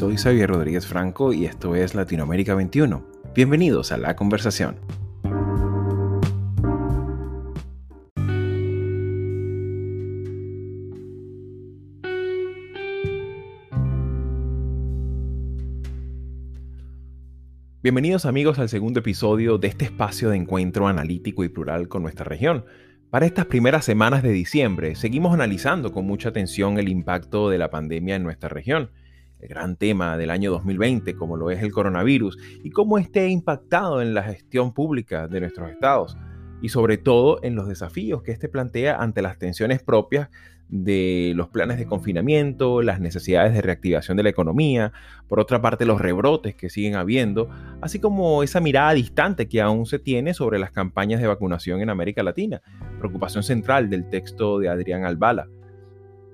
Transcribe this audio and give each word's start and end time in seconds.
soy 0.00 0.16
Xavier 0.16 0.48
Rodríguez 0.48 0.86
Franco 0.86 1.34
y 1.34 1.44
esto 1.44 1.74
es 1.76 1.94
Latinoamérica 1.94 2.54
21. 2.54 3.04
Bienvenidos 3.34 3.92
a 3.92 3.98
la 3.98 4.16
conversación. 4.16 4.76
Bienvenidos 17.82 18.24
amigos 18.24 18.58
al 18.58 18.70
segundo 18.70 19.00
episodio 19.00 19.58
de 19.58 19.68
este 19.68 19.84
espacio 19.84 20.30
de 20.30 20.38
encuentro 20.38 20.88
analítico 20.88 21.44
y 21.44 21.50
plural 21.50 21.88
con 21.88 22.00
nuestra 22.00 22.24
región. 22.24 22.64
Para 23.10 23.26
estas 23.26 23.44
primeras 23.44 23.84
semanas 23.84 24.22
de 24.22 24.30
diciembre, 24.30 24.94
seguimos 24.94 25.34
analizando 25.34 25.92
con 25.92 26.06
mucha 26.06 26.30
atención 26.30 26.78
el 26.78 26.88
impacto 26.88 27.50
de 27.50 27.58
la 27.58 27.68
pandemia 27.68 28.16
en 28.16 28.22
nuestra 28.22 28.48
región, 28.48 28.88
el 29.40 29.48
gran 29.48 29.76
tema 29.76 30.16
del 30.16 30.30
año 30.30 30.50
2020, 30.50 31.14
como 31.14 31.36
lo 31.36 31.50
es 31.50 31.62
el 31.62 31.72
coronavirus, 31.72 32.38
y 32.62 32.70
cómo 32.70 32.98
esté 32.98 33.28
impactado 33.28 34.02
en 34.02 34.14
la 34.14 34.22
gestión 34.22 34.72
pública 34.72 35.28
de 35.28 35.40
nuestros 35.40 35.70
estados, 35.70 36.16
y 36.62 36.68
sobre 36.68 36.98
todo 36.98 37.38
en 37.42 37.54
los 37.54 37.68
desafíos 37.68 38.22
que 38.22 38.32
este 38.32 38.48
plantea 38.48 38.96
ante 38.96 39.22
las 39.22 39.38
tensiones 39.38 39.82
propias 39.82 40.28
de 40.70 41.32
los 41.34 41.48
planes 41.48 41.78
de 41.78 41.86
confinamiento, 41.86 42.80
las 42.80 43.00
necesidades 43.00 43.52
de 43.52 43.60
reactivación 43.60 44.16
de 44.16 44.22
la 44.22 44.28
economía, 44.28 44.92
por 45.26 45.40
otra 45.40 45.60
parte 45.60 45.84
los 45.84 46.00
rebrotes 46.00 46.54
que 46.54 46.70
siguen 46.70 46.94
habiendo, 46.94 47.48
así 47.80 47.98
como 47.98 48.42
esa 48.42 48.60
mirada 48.60 48.92
distante 48.92 49.48
que 49.48 49.60
aún 49.60 49.86
se 49.86 49.98
tiene 49.98 50.32
sobre 50.32 50.58
las 50.58 50.70
campañas 50.70 51.20
de 51.20 51.26
vacunación 51.26 51.80
en 51.80 51.90
América 51.90 52.22
Latina, 52.22 52.62
preocupación 52.98 53.42
central 53.42 53.90
del 53.90 54.08
texto 54.08 54.58
de 54.60 54.68
Adrián 54.68 55.04
Albala. 55.04 55.48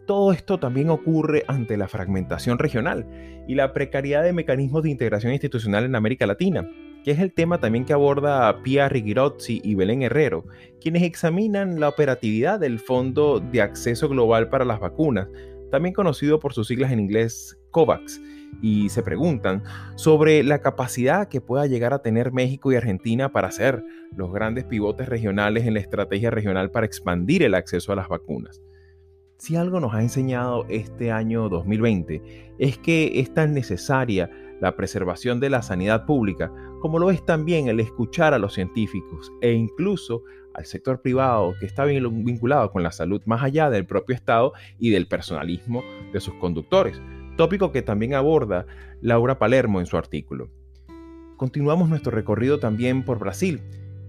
Todo 0.06 0.30
esto 0.32 0.58
también 0.58 0.88
ocurre 0.90 1.44
ante 1.48 1.76
la 1.76 1.88
fragmentación 1.88 2.58
regional 2.58 3.06
y 3.48 3.56
la 3.56 3.72
precariedad 3.72 4.22
de 4.22 4.32
mecanismos 4.32 4.84
de 4.84 4.90
integración 4.90 5.32
institucional 5.32 5.84
en 5.84 5.96
América 5.96 6.26
Latina, 6.26 6.70
que 7.02 7.10
es 7.10 7.18
el 7.18 7.32
tema 7.32 7.58
también 7.58 7.84
que 7.84 7.92
aborda 7.92 8.62
Pia 8.62 8.88
Rigirozzi 8.88 9.60
y 9.64 9.74
Belén 9.74 10.02
Herrero, 10.02 10.44
quienes 10.80 11.02
examinan 11.02 11.80
la 11.80 11.88
operatividad 11.88 12.60
del 12.60 12.78
Fondo 12.78 13.40
de 13.40 13.60
Acceso 13.60 14.08
Global 14.08 14.48
para 14.48 14.64
las 14.64 14.78
Vacunas, 14.78 15.28
también 15.72 15.92
conocido 15.92 16.38
por 16.38 16.54
sus 16.54 16.68
siglas 16.68 16.92
en 16.92 17.00
inglés 17.00 17.58
COVAX, 17.72 18.20
y 18.62 18.88
se 18.90 19.02
preguntan 19.02 19.64
sobre 19.96 20.44
la 20.44 20.60
capacidad 20.60 21.26
que 21.26 21.40
pueda 21.40 21.66
llegar 21.66 21.92
a 21.92 22.02
tener 22.02 22.32
México 22.32 22.70
y 22.70 22.76
Argentina 22.76 23.32
para 23.32 23.50
ser 23.50 23.82
los 24.16 24.32
grandes 24.32 24.64
pivotes 24.64 25.08
regionales 25.08 25.66
en 25.66 25.74
la 25.74 25.80
estrategia 25.80 26.30
regional 26.30 26.70
para 26.70 26.86
expandir 26.86 27.42
el 27.42 27.56
acceso 27.56 27.92
a 27.92 27.96
las 27.96 28.08
vacunas. 28.08 28.62
Si 29.38 29.54
algo 29.54 29.80
nos 29.80 29.92
ha 29.92 30.00
enseñado 30.00 30.64
este 30.70 31.12
año 31.12 31.50
2020 31.50 32.54
es 32.58 32.78
que 32.78 33.20
es 33.20 33.34
tan 33.34 33.52
necesaria 33.52 34.30
la 34.62 34.76
preservación 34.76 35.40
de 35.40 35.50
la 35.50 35.60
sanidad 35.60 36.06
pública, 36.06 36.50
como 36.80 36.98
lo 36.98 37.10
es 37.10 37.22
también 37.22 37.68
el 37.68 37.78
escuchar 37.80 38.32
a 38.32 38.38
los 38.38 38.54
científicos 38.54 39.30
e 39.42 39.52
incluso 39.52 40.22
al 40.54 40.64
sector 40.64 41.02
privado 41.02 41.52
que 41.60 41.66
está 41.66 41.84
vinculado 41.84 42.70
con 42.70 42.82
la 42.82 42.92
salud 42.92 43.20
más 43.26 43.42
allá 43.42 43.68
del 43.68 43.84
propio 43.84 44.14
Estado 44.14 44.54
y 44.78 44.88
del 44.88 45.06
personalismo 45.06 45.82
de 46.14 46.20
sus 46.20 46.32
conductores, 46.36 46.98
tópico 47.36 47.72
que 47.72 47.82
también 47.82 48.14
aborda 48.14 48.66
Laura 49.02 49.38
Palermo 49.38 49.80
en 49.80 49.86
su 49.86 49.98
artículo. 49.98 50.48
Continuamos 51.36 51.90
nuestro 51.90 52.10
recorrido 52.10 52.58
también 52.58 53.04
por 53.04 53.18
Brasil. 53.18 53.60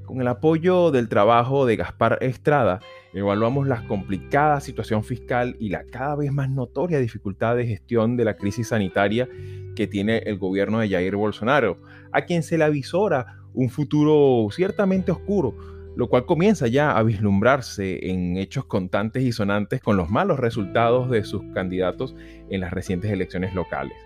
Con 0.05 0.21
el 0.21 0.29
apoyo 0.29 0.91
del 0.91 1.09
trabajo 1.09 1.65
de 1.65 1.75
Gaspar 1.75 2.17
Estrada, 2.21 2.79
evaluamos 3.17 3.67
la 3.67 3.85
complicada 3.87 4.59
situación 4.59 5.03
fiscal 5.03 5.55
y 5.59 5.69
la 5.69 5.83
cada 5.85 6.15
vez 6.15 6.31
más 6.31 6.49
notoria 6.49 6.99
dificultad 6.99 7.55
de 7.55 7.65
gestión 7.65 8.15
de 8.15 8.25
la 8.25 8.37
crisis 8.37 8.69
sanitaria 8.69 9.27
que 9.75 9.87
tiene 9.87 10.19
el 10.19 10.37
gobierno 10.37 10.79
de 10.79 10.89
Jair 10.89 11.15
Bolsonaro, 11.15 11.79
a 12.11 12.21
quien 12.21 12.43
se 12.43 12.57
le 12.57 12.63
avisora 12.63 13.37
un 13.53 13.69
futuro 13.69 14.47
ciertamente 14.51 15.11
oscuro, 15.11 15.55
lo 15.95 16.09
cual 16.09 16.25
comienza 16.25 16.67
ya 16.67 16.95
a 16.95 17.01
vislumbrarse 17.01 18.11
en 18.11 18.37
hechos 18.37 18.65
contantes 18.65 19.23
y 19.23 19.31
sonantes 19.31 19.81
con 19.81 19.97
los 19.97 20.09
malos 20.09 20.39
resultados 20.39 21.09
de 21.09 21.23
sus 21.23 21.41
candidatos 21.53 22.15
en 22.49 22.61
las 22.61 22.71
recientes 22.71 23.11
elecciones 23.11 23.55
locales. 23.55 23.97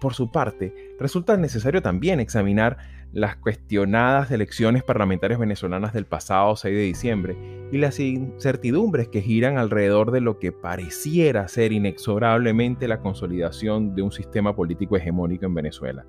Por 0.00 0.14
su 0.14 0.32
parte, 0.32 0.74
resulta 0.98 1.36
necesario 1.36 1.80
también 1.80 2.18
examinar 2.18 2.78
las 3.12 3.36
cuestionadas 3.36 4.30
elecciones 4.30 4.82
parlamentarias 4.82 5.38
venezolanas 5.38 5.92
del 5.92 6.06
pasado 6.06 6.56
6 6.56 6.74
de 6.74 6.82
diciembre 6.82 7.36
y 7.70 7.78
las 7.78 8.00
incertidumbres 8.00 9.08
que 9.08 9.20
giran 9.20 9.58
alrededor 9.58 10.10
de 10.10 10.20
lo 10.20 10.38
que 10.38 10.50
pareciera 10.50 11.46
ser 11.48 11.72
inexorablemente 11.72 12.88
la 12.88 13.00
consolidación 13.00 13.94
de 13.94 14.02
un 14.02 14.12
sistema 14.12 14.56
político 14.56 14.96
hegemónico 14.96 15.44
en 15.44 15.54
Venezuela, 15.54 16.06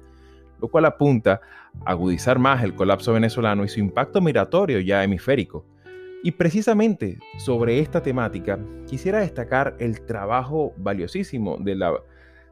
lo 0.62 0.70
cual 0.70 0.86
apunta 0.86 1.42
a 1.86 1.92
agudizar 1.92 2.40
más 2.40 2.64
el 2.64 2.74
colapso 2.74 3.14
venezolano 3.14 3.66
y 3.66 3.70
su 3.70 3.80
impacto 3.80 4.22
migratorio 4.22 4.80
ya 4.80 5.04
hemisférico. 5.04 5.66
Y 6.26 6.32
precisamente 6.32 7.20
sobre 7.38 7.80
esta 7.80 8.02
temática 8.02 8.58
quisiera 8.88 9.20
destacar 9.20 9.76
el 9.80 10.06
trabajo 10.06 10.74
valiosísimo 10.78 11.58
de, 11.60 11.76
la, 11.76 11.94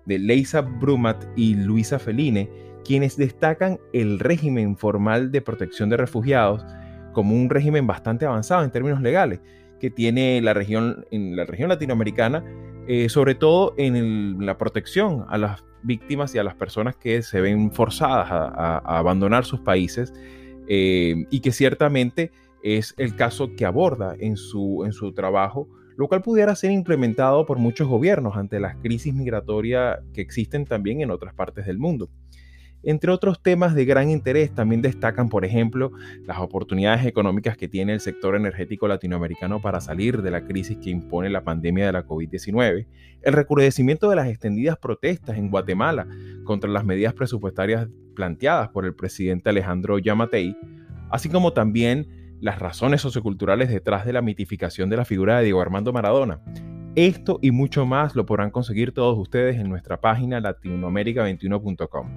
de 0.06 0.20
Leisa 0.20 0.60
Brumat 0.60 1.24
y 1.38 1.56
Luisa 1.56 1.98
Feline, 1.98 2.50
quienes 2.84 3.18
destacan 3.18 3.80
el 3.94 4.20
régimen 4.20 4.78
formal 4.78 5.32
de 5.32 5.42
protección 5.42 5.90
de 5.90 5.98
refugiados 5.98 6.66
como 7.14 7.36
un 7.36 7.50
régimen 7.50 7.88
bastante 7.88 8.26
avanzado 8.26 8.64
en 8.64 8.72
términos 8.72 9.02
legales 9.02 9.42
que 9.80 9.90
tiene 9.90 10.42
la 10.42 10.54
región, 10.54 11.06
en 11.12 11.36
la 11.36 11.46
región 11.46 11.70
latinoamericana, 11.70 12.44
eh, 12.88 13.10
sobre 13.10 13.36
todo 13.36 13.74
en 13.78 14.46
la 14.46 14.58
protección 14.58 15.26
a 15.28 15.38
las 15.38 15.64
víctimas 15.84 16.36
y 16.36 16.38
a 16.38 16.44
las 16.44 16.56
personas 16.56 16.96
que 16.96 17.22
se 17.24 17.42
ven 17.42 17.72
forzadas 17.72 18.28
a, 18.32 18.78
abandonar 18.78 19.46
sus 19.46 19.60
países 19.62 20.14
eh, 20.68 21.26
y 21.32 21.40
que 21.40 21.52
ciertamente 21.52 22.32
es 22.64 22.94
el 22.98 23.16
caso 23.16 23.56
que 23.56 23.66
aborda 23.66 24.16
en 24.20 24.38
su, 24.38 24.84
en 24.86 24.94
su 24.94 25.14
trabajo, 25.14 25.68
lo 25.98 26.08
cual 26.08 26.22
pudiera 26.22 26.56
ser 26.56 26.72
implementado 26.72 27.46
por 27.46 27.58
muchos 27.58 27.88
gobiernos 27.88 28.38
ante 28.38 28.60
las 28.60 28.76
crisis 28.78 29.14
migratorias 29.14 30.00
que 30.14 30.22
existen 30.22 30.66
también 30.66 31.02
en 31.02 31.12
otras 31.12 31.34
partes 31.34 31.66
del 31.66 31.80
mundo. 31.80 32.10
Entre 32.84 33.12
otros 33.12 33.42
temas 33.42 33.76
de 33.76 33.86
gran 33.86 34.10
interés 34.10 34.54
también 34.54 34.82
destacan, 34.82 35.30
por 35.30 35.46
ejemplo, 35.46 35.92
las 36.26 36.40
oportunidades 36.40 37.06
económicas 37.06 37.56
que 37.56 37.68
tiene 37.68 37.94
el 37.94 38.00
sector 38.00 38.36
energético 38.36 38.88
latinoamericano 38.88 39.62
para 39.62 39.82
salir 39.82 40.22
de 40.22 40.32
la 40.32 40.46
crisis 40.46 40.78
que 40.78 40.90
impone 40.90 41.30
la 41.30 41.44
pandemia 41.44 41.86
de 41.86 41.92
la 41.92 42.06
COVID-19, 42.06 42.88
el 43.22 43.34
recrudecimiento 43.34 44.10
de 44.10 44.16
las 44.16 44.28
extendidas 44.28 44.78
protestas 44.78 45.38
en 45.38 45.52
Guatemala 45.52 46.08
contra 46.44 46.70
las 46.70 46.84
medidas 46.84 47.14
presupuestarias 47.14 47.88
planteadas 48.16 48.70
por 48.70 48.86
el 48.86 48.96
presidente 48.96 49.50
Alejandro 49.50 50.00
Yamatei, 50.00 50.58
así 51.12 51.30
como 51.30 51.54
también 51.54 52.08
las 52.42 52.58
razones 52.58 53.02
socioculturales 53.02 53.70
detrás 53.70 54.06
de 54.06 54.14
la 54.14 54.24
mitificación 54.24 54.90
de 54.90 54.98
la 54.98 55.06
figura 55.06 55.38
de 55.38 55.44
Diego 55.44 55.62
Armando 55.62 55.94
Maradona. 55.94 56.42
Esto 56.96 57.40
y 57.42 57.52
mucho 57.52 57.86
más 57.86 58.18
lo 58.18 58.26
podrán 58.26 58.52
conseguir 58.52 58.92
todos 58.92 59.18
ustedes 59.18 59.56
en 59.56 59.70
nuestra 59.70 60.02
página 60.02 60.42
latinoamerica21.com. 60.42 62.08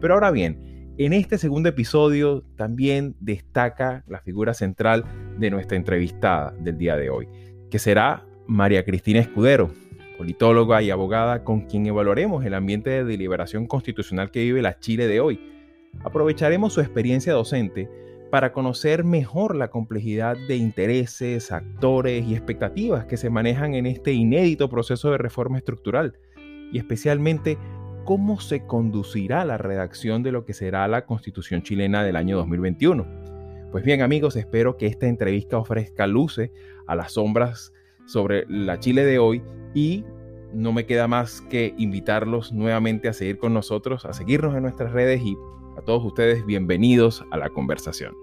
Pero 0.00 0.14
ahora 0.14 0.30
bien, 0.30 0.94
en 0.96 1.12
este 1.12 1.36
segundo 1.36 1.68
episodio 1.68 2.42
también 2.56 3.14
destaca 3.20 4.04
la 4.06 4.22
figura 4.22 4.54
central 4.54 5.04
de 5.38 5.50
nuestra 5.50 5.76
entrevistada 5.76 6.52
del 6.58 6.78
día 6.78 6.96
de 6.96 7.10
hoy, 7.10 7.28
que 7.70 7.78
será 7.78 8.24
María 8.46 8.86
Cristina 8.86 9.20
Escudero, 9.20 9.70
politóloga 10.16 10.80
y 10.80 10.90
abogada 10.90 11.44
con 11.44 11.62
quien 11.62 11.86
evaluaremos 11.86 12.42
el 12.46 12.54
ambiente 12.54 12.88
de 12.88 13.04
deliberación 13.04 13.66
constitucional 13.66 14.30
que 14.30 14.44
vive 14.44 14.62
la 14.62 14.78
Chile 14.78 15.08
de 15.08 15.20
hoy. 15.20 15.40
Aprovecharemos 16.04 16.72
su 16.72 16.80
experiencia 16.80 17.34
docente 17.34 17.90
para 18.32 18.54
conocer 18.54 19.04
mejor 19.04 19.54
la 19.54 19.68
complejidad 19.68 20.38
de 20.48 20.56
intereses, 20.56 21.52
actores 21.52 22.24
y 22.26 22.32
expectativas 22.32 23.04
que 23.04 23.18
se 23.18 23.28
manejan 23.28 23.74
en 23.74 23.84
este 23.84 24.14
inédito 24.14 24.70
proceso 24.70 25.10
de 25.10 25.18
reforma 25.18 25.58
estructural 25.58 26.18
y 26.72 26.78
especialmente 26.78 27.58
cómo 28.06 28.40
se 28.40 28.64
conducirá 28.64 29.44
la 29.44 29.58
redacción 29.58 30.22
de 30.22 30.32
lo 30.32 30.46
que 30.46 30.54
será 30.54 30.88
la 30.88 31.04
Constitución 31.04 31.62
chilena 31.62 32.04
del 32.04 32.16
año 32.16 32.38
2021. 32.38 33.06
Pues 33.70 33.84
bien 33.84 34.00
amigos, 34.00 34.34
espero 34.36 34.78
que 34.78 34.86
esta 34.86 35.08
entrevista 35.08 35.58
ofrezca 35.58 36.06
luces 36.06 36.52
a 36.86 36.96
las 36.96 37.12
sombras 37.12 37.74
sobre 38.06 38.46
la 38.48 38.80
Chile 38.80 39.04
de 39.04 39.18
hoy 39.18 39.42
y 39.74 40.06
no 40.54 40.72
me 40.72 40.86
queda 40.86 41.06
más 41.06 41.42
que 41.42 41.74
invitarlos 41.76 42.50
nuevamente 42.50 43.10
a 43.10 43.12
seguir 43.12 43.36
con 43.36 43.52
nosotros, 43.52 44.06
a 44.06 44.14
seguirnos 44.14 44.56
en 44.56 44.62
nuestras 44.62 44.90
redes 44.92 45.20
y 45.20 45.36
a 45.76 45.82
todos 45.82 46.02
ustedes 46.02 46.46
bienvenidos 46.46 47.22
a 47.30 47.36
la 47.36 47.50
conversación. 47.50 48.21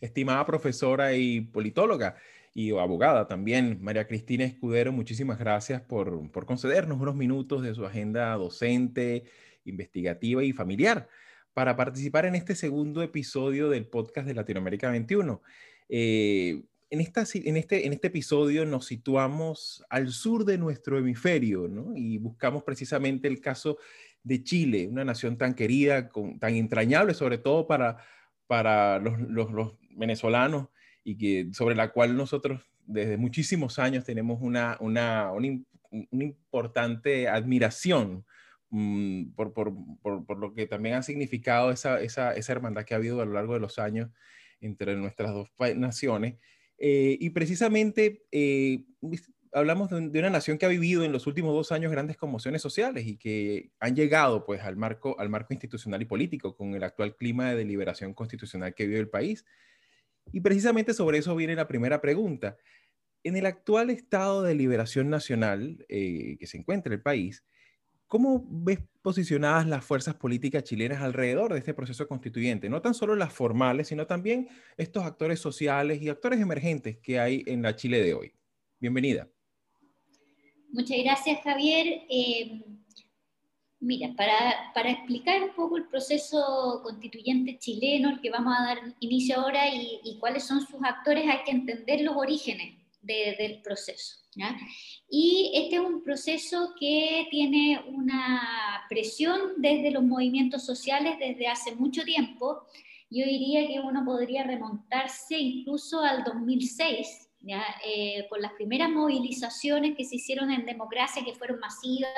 Estimada 0.00 0.44
profesora 0.46 1.14
y 1.14 1.40
politóloga, 1.40 2.16
y 2.52 2.70
abogada 2.76 3.28
también, 3.28 3.78
María 3.80 4.06
Cristina 4.06 4.44
Escudero, 4.44 4.92
muchísimas 4.92 5.38
gracias 5.38 5.82
por, 5.82 6.30
por 6.32 6.46
concedernos 6.46 7.00
unos 7.00 7.14
minutos 7.14 7.62
de 7.62 7.74
su 7.74 7.86
agenda 7.86 8.34
docente, 8.34 9.24
investigativa 9.64 10.42
y 10.42 10.52
familiar 10.52 11.08
para 11.54 11.76
participar 11.76 12.26
en 12.26 12.34
este 12.34 12.54
segundo 12.54 13.02
episodio 13.02 13.68
del 13.68 13.86
podcast 13.86 14.26
de 14.26 14.34
Latinoamérica 14.34 14.90
21. 14.90 15.42
Eh, 15.88 16.62
en, 16.90 17.00
esta, 17.00 17.24
en, 17.34 17.56
este, 17.56 17.86
en 17.86 17.92
este 17.92 18.08
episodio 18.08 18.64
nos 18.66 18.86
situamos 18.86 19.84
al 19.88 20.10
sur 20.10 20.44
de 20.44 20.58
nuestro 20.58 20.98
hemisferio 20.98 21.68
¿no? 21.68 21.92
y 21.94 22.18
buscamos 22.18 22.62
precisamente 22.64 23.28
el 23.28 23.40
caso 23.40 23.78
de 24.22 24.42
Chile, 24.42 24.88
una 24.88 25.04
nación 25.04 25.38
tan 25.38 25.54
querida, 25.54 26.10
tan 26.38 26.54
entrañable, 26.54 27.14
sobre 27.14 27.38
todo 27.38 27.66
para, 27.66 27.98
para 28.50 28.98
los, 28.98 29.16
los, 29.20 29.76
venezolanos 29.94 30.70
y 31.04 31.16
que, 31.16 31.50
sobre 31.52 31.76
la 31.76 31.92
cual 31.92 32.16
nosotros 32.16 32.60
desde 32.84 33.16
muchísimos 33.16 33.78
años 33.78 34.02
tenemos 34.02 34.40
una, 34.42 34.76
una, 34.80 35.30
una, 35.30 35.46
importante 36.10 37.28
admiración 37.28 38.26
mm, 38.70 39.34
por, 39.36 39.52
por, 39.52 39.72
por, 40.02 40.26
por, 40.26 40.38
lo 40.38 40.52
que 40.52 40.66
también 40.66 40.96
ha 40.96 41.02
significado 41.04 41.70
esa, 41.70 42.00
esa, 42.00 42.34
esa 42.34 42.52
hermandad 42.52 42.84
que 42.84 42.94
ha 42.94 42.96
habido 42.96 43.20
a 43.20 43.24
lo 43.24 43.34
largo 43.34 43.54
de 43.54 43.60
los 43.60 43.78
años 43.78 44.10
entre 44.60 44.96
nuestras 44.96 45.32
dos 45.32 45.48
naciones. 45.76 46.34
Eh, 46.76 47.18
y 47.20 47.30
precisamente 47.30 48.24
eh, 48.32 48.84
hablamos 49.52 49.90
de, 49.90 49.96
una 49.96 50.30
nación 50.30 50.58
que 50.58 50.66
ha 50.66 50.68
vivido 50.68 51.04
en 51.04 51.12
los 51.12 51.26
últimos 51.26 51.54
dos 51.54 51.72
años 51.72 51.90
grandes 51.90 52.16
conmociones 52.16 52.62
sociales 52.62 53.06
y 53.06 53.16
que 53.16 53.72
han 53.80 53.96
llegado 53.96 54.44
pues 54.44 54.62
al 54.62 54.76
marco, 54.76 55.18
al 55.18 55.28
marco 55.28 55.52
institucional 55.52 56.02
y 56.02 56.04
político 56.04 56.56
con 56.56 56.74
el 56.74 56.84
actual 56.84 57.16
clima 57.16 57.50
de 57.50 57.56
deliberación 57.56 58.14
constitucional 58.14 58.74
que 58.74 58.86
vive 58.86 59.00
el 59.00 59.08
país. 59.08 59.44
Y 60.32 60.40
precisamente 60.40 60.94
sobre 60.94 61.18
eso 61.18 61.34
viene 61.34 61.54
la 61.54 61.66
primera 61.66 62.00
pregunta. 62.00 62.56
En 63.22 63.36
el 63.36 63.46
actual 63.46 63.90
estado 63.90 64.42
de 64.42 64.54
liberación 64.54 65.10
nacional 65.10 65.84
eh, 65.88 66.36
que 66.38 66.46
se 66.46 66.58
encuentra 66.58 66.94
el 66.94 67.02
país, 67.02 67.44
¿Cómo 68.10 68.44
ves 68.50 68.80
posicionadas 69.02 69.68
las 69.68 69.84
fuerzas 69.84 70.16
políticas 70.16 70.64
chilenas 70.64 71.00
alrededor 71.00 71.52
de 71.52 71.60
este 71.60 71.74
proceso 71.74 72.08
constituyente? 72.08 72.68
No 72.68 72.82
tan 72.82 72.92
solo 72.92 73.14
las 73.14 73.32
formales, 73.32 73.86
sino 73.86 74.08
también 74.08 74.48
estos 74.76 75.04
actores 75.04 75.38
sociales 75.38 76.02
y 76.02 76.08
actores 76.08 76.40
emergentes 76.40 76.98
que 76.98 77.20
hay 77.20 77.44
en 77.46 77.62
la 77.62 77.76
Chile 77.76 78.02
de 78.02 78.14
hoy. 78.14 78.34
Bienvenida. 78.80 79.28
Muchas 80.72 80.98
gracias, 80.98 81.40
Javier. 81.42 82.02
Eh, 82.08 82.62
mira, 83.80 84.14
para, 84.16 84.90
explicar 84.90 85.42
un 85.42 85.54
poco 85.54 85.76
el 85.76 85.88
proceso 85.88 86.80
constituyente 86.82 87.58
chileno, 87.58 88.10
al 88.10 88.20
que 88.20 88.30
vamos 88.30 88.54
a 88.58 88.62
dar 88.62 88.78
inicio 89.00 89.40
ahora, 89.40 89.68
y 89.68 90.16
cuáles 90.18 90.44
son 90.44 90.60
sus 90.60 90.82
actores, 90.82 91.28
hay 91.28 91.44
que 91.44 91.52
entender 91.52 92.00
los 92.02 92.16
orígenes 92.16 92.74
del 93.02 93.62
proceso. 93.62 94.20
Y 95.08 95.52
este 95.54 95.76
es 95.76 95.80
un 95.80 96.02
proceso 96.02 96.74
que 96.78 97.26
tiene 97.30 97.82
una 97.88 98.84
presión 98.88 99.54
desde 99.56 99.90
los 99.90 100.02
movimientos 100.02 100.64
sociales 100.64 101.18
desde 101.18 101.48
hace 101.48 101.74
mucho 101.74 102.02
tiempo. 102.04 102.62
Yo 103.10 103.24
diría 103.24 103.66
que 103.66 103.80
uno 103.80 104.04
podría 104.04 104.44
remontarse 104.44 105.36
incluso 105.36 106.00
al 106.00 106.22
2006, 106.22 107.28
¿ya? 107.40 107.64
Eh, 107.84 108.28
las 108.38 108.52
primeras 108.52 108.90
movilizaciones 108.90 109.96
que 109.96 110.04
se 110.04 110.16
hicieron 110.16 110.50
en 110.50 110.66
democracia, 110.66 111.24
que 111.24 111.34
fueron 111.34 111.60
masivas 111.60 112.10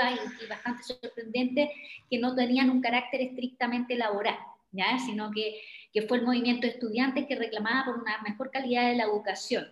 y, 0.43 0.47
bastante 0.47 0.83
sorprendentes, 0.83 1.71
que 2.11 2.19
no 2.19 2.35
tenían 2.35 2.71
un 2.71 2.81
carácter 2.81 3.21
estrictamente 3.21 3.97
laboral, 3.97 4.39
¿ya? 4.73 4.99
sino 4.99 5.31
que, 5.31 5.61
que 5.93 6.03
fue 6.03 6.19
el 6.19 6.25
movimiento 6.25 6.67
de 6.67 6.75
estudiantes 6.75 7.27
que 7.27 7.37
reclamaba 7.37 7.85
por 7.87 8.03
una 8.03 8.21
mejor 8.23 8.51
calidad 8.51 8.89
de 8.89 8.97
la 8.97 9.05
educación. 9.05 9.67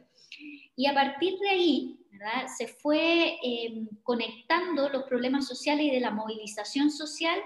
Y 0.77 0.87
a 0.87 0.95
partir 0.95 1.39
de 1.39 1.49
ahí, 1.51 2.01
se 2.57 2.69
fue 2.69 3.39
em, 3.43 3.89
conectando 4.03 4.89
los 4.89 5.05
problemas 5.05 5.47
sociales 5.47 5.87
y 5.87 5.91
de 5.91 6.01
la 6.01 6.11
movilización 6.11 6.91
social 6.91 7.39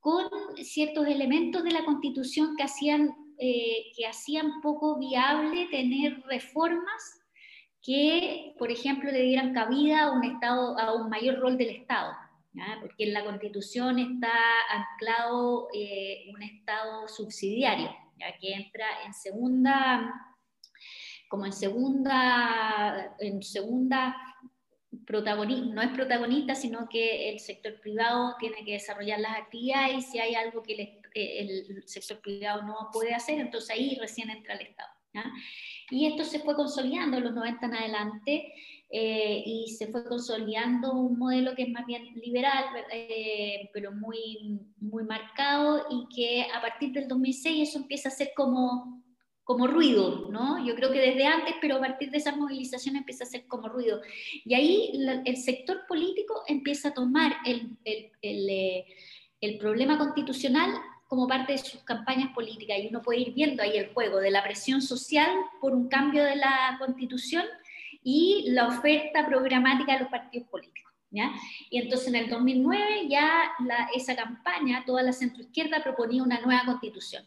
con 0.00 0.28
ciertos 0.62 1.06
elementos 1.06 1.64
de 1.64 1.70
la 1.70 1.84
Constitución 1.84 2.56
que 2.56 2.62
hacían, 2.62 3.14
eh, 3.38 3.92
que 3.96 4.06
hacían 4.06 4.60
poco 4.60 4.98
viable 4.98 5.66
tener 5.70 6.22
reformas 6.22 7.20
que, 7.84 8.54
por 8.58 8.70
ejemplo, 8.70 9.12
le 9.12 9.22
dieran 9.22 9.52
cabida 9.52 10.04
a 10.04 10.12
un, 10.12 10.24
estado, 10.24 10.78
a 10.78 10.94
un 10.94 11.10
mayor 11.10 11.38
rol 11.38 11.58
del 11.58 11.70
Estado. 11.70 12.12
porque 12.80 13.04
en 13.04 13.12
la 13.12 13.24
Constitución 13.24 13.98
está 13.98 14.32
anclado 14.70 15.68
eh, 15.74 16.32
un 16.34 16.42
Estado 16.42 17.08
subsidiario, 17.08 17.94
ya 18.18 18.36
que 18.38 18.54
entra 18.54 18.86
en 19.04 19.12
segunda 19.12 20.12
como 21.28 21.46
en 21.46 21.52
segunda, 21.52 23.16
en 23.18 23.42
segunda 23.42 24.16
protagonista, 25.04 25.74
no 25.74 25.82
es 25.82 25.90
protagonista, 25.90 26.54
sino 26.54 26.88
que 26.88 27.30
el 27.30 27.40
sector 27.40 27.80
privado 27.80 28.36
tiene 28.38 28.64
que 28.64 28.74
desarrollar 28.74 29.18
las 29.18 29.38
actividades 29.38 29.96
y 29.96 30.02
si 30.02 30.18
hay 30.20 30.36
algo 30.36 30.62
que 30.62 30.74
eh, 31.14 31.40
el, 31.40 31.82
sector 31.88 32.20
privado 32.20 32.62
no 32.62 32.88
puede 32.92 33.14
hacer, 33.14 33.40
entonces 33.40 33.70
ahí 33.70 33.98
recién 34.00 34.30
entra 34.30 34.54
el 34.54 34.60
Estado. 34.60 34.93
Y 35.90 36.06
esto 36.06 36.24
se 36.24 36.40
fue 36.40 36.54
consolidando 36.54 37.18
en 37.18 37.24
los 37.24 37.34
90 37.34 37.66
en 37.66 37.74
adelante 37.74 38.52
eh, 38.90 39.42
y 39.44 39.68
se 39.76 39.88
fue 39.88 40.04
consolidando 40.04 40.92
un 40.92 41.18
modelo 41.18 41.54
que 41.54 41.64
es 41.64 41.68
más 41.70 41.86
bien 41.86 42.04
liberal, 42.14 42.64
eh, 42.92 43.70
pero 43.72 43.92
muy, 43.92 44.60
muy 44.80 45.04
marcado 45.04 45.84
y 45.90 46.14
que 46.14 46.46
a 46.52 46.60
partir 46.60 46.92
del 46.92 47.08
2006 47.08 47.68
eso 47.68 47.78
empieza 47.78 48.08
a 48.08 48.12
ser 48.12 48.32
como 48.36 49.04
como 49.44 49.66
ruido, 49.66 50.30
¿no? 50.30 50.64
Yo 50.66 50.74
creo 50.74 50.90
que 50.90 51.00
desde 51.00 51.26
antes, 51.26 51.54
pero 51.60 51.76
a 51.76 51.80
partir 51.80 52.10
de 52.10 52.16
esas 52.16 52.36
movilizaciones 52.36 53.00
empieza 53.00 53.24
a 53.24 53.26
ser 53.26 53.46
como 53.46 53.68
ruido. 53.68 54.00
Y 54.42 54.54
ahí 54.54 54.92
el 55.26 55.36
sector 55.36 55.82
político 55.86 56.42
empieza 56.48 56.88
a 56.88 56.94
tomar 56.94 57.36
el, 57.44 57.76
el, 57.84 58.10
el, 58.22 58.48
eh, 58.48 58.86
el, 59.42 59.58
problema 59.58 59.98
constitucional 59.98 60.70
como 61.14 61.28
parte 61.28 61.52
de 61.52 61.58
sus 61.58 61.82
campañas 61.82 62.34
políticas. 62.34 62.78
Y 62.78 62.88
uno 62.88 63.00
puede 63.00 63.20
ir 63.20 63.34
viendo 63.34 63.62
ahí 63.62 63.76
el 63.76 63.92
juego 63.94 64.18
de 64.18 64.32
la 64.32 64.42
presión 64.42 64.82
social 64.82 65.30
por 65.60 65.72
un 65.72 65.88
cambio 65.88 66.24
de 66.24 66.34
la 66.34 66.76
constitución 66.78 67.44
y 68.02 68.46
la 68.48 68.66
oferta 68.66 69.24
programática 69.26 69.94
de 69.94 70.00
los 70.00 70.08
partidos 70.08 70.48
políticos. 70.48 70.92
¿Ya? 71.10 71.32
Y 71.70 71.78
entonces 71.78 72.08
en 72.08 72.16
el 72.16 72.28
2009 72.28 73.06
ya 73.08 73.52
esa 73.94 74.16
campaña, 74.16 74.82
toda 74.84 75.04
la 75.04 75.12
centroizquierda 75.12 75.80
proponía 75.80 76.24
una 76.24 76.40
nueva 76.40 76.64
constitución. 76.66 77.24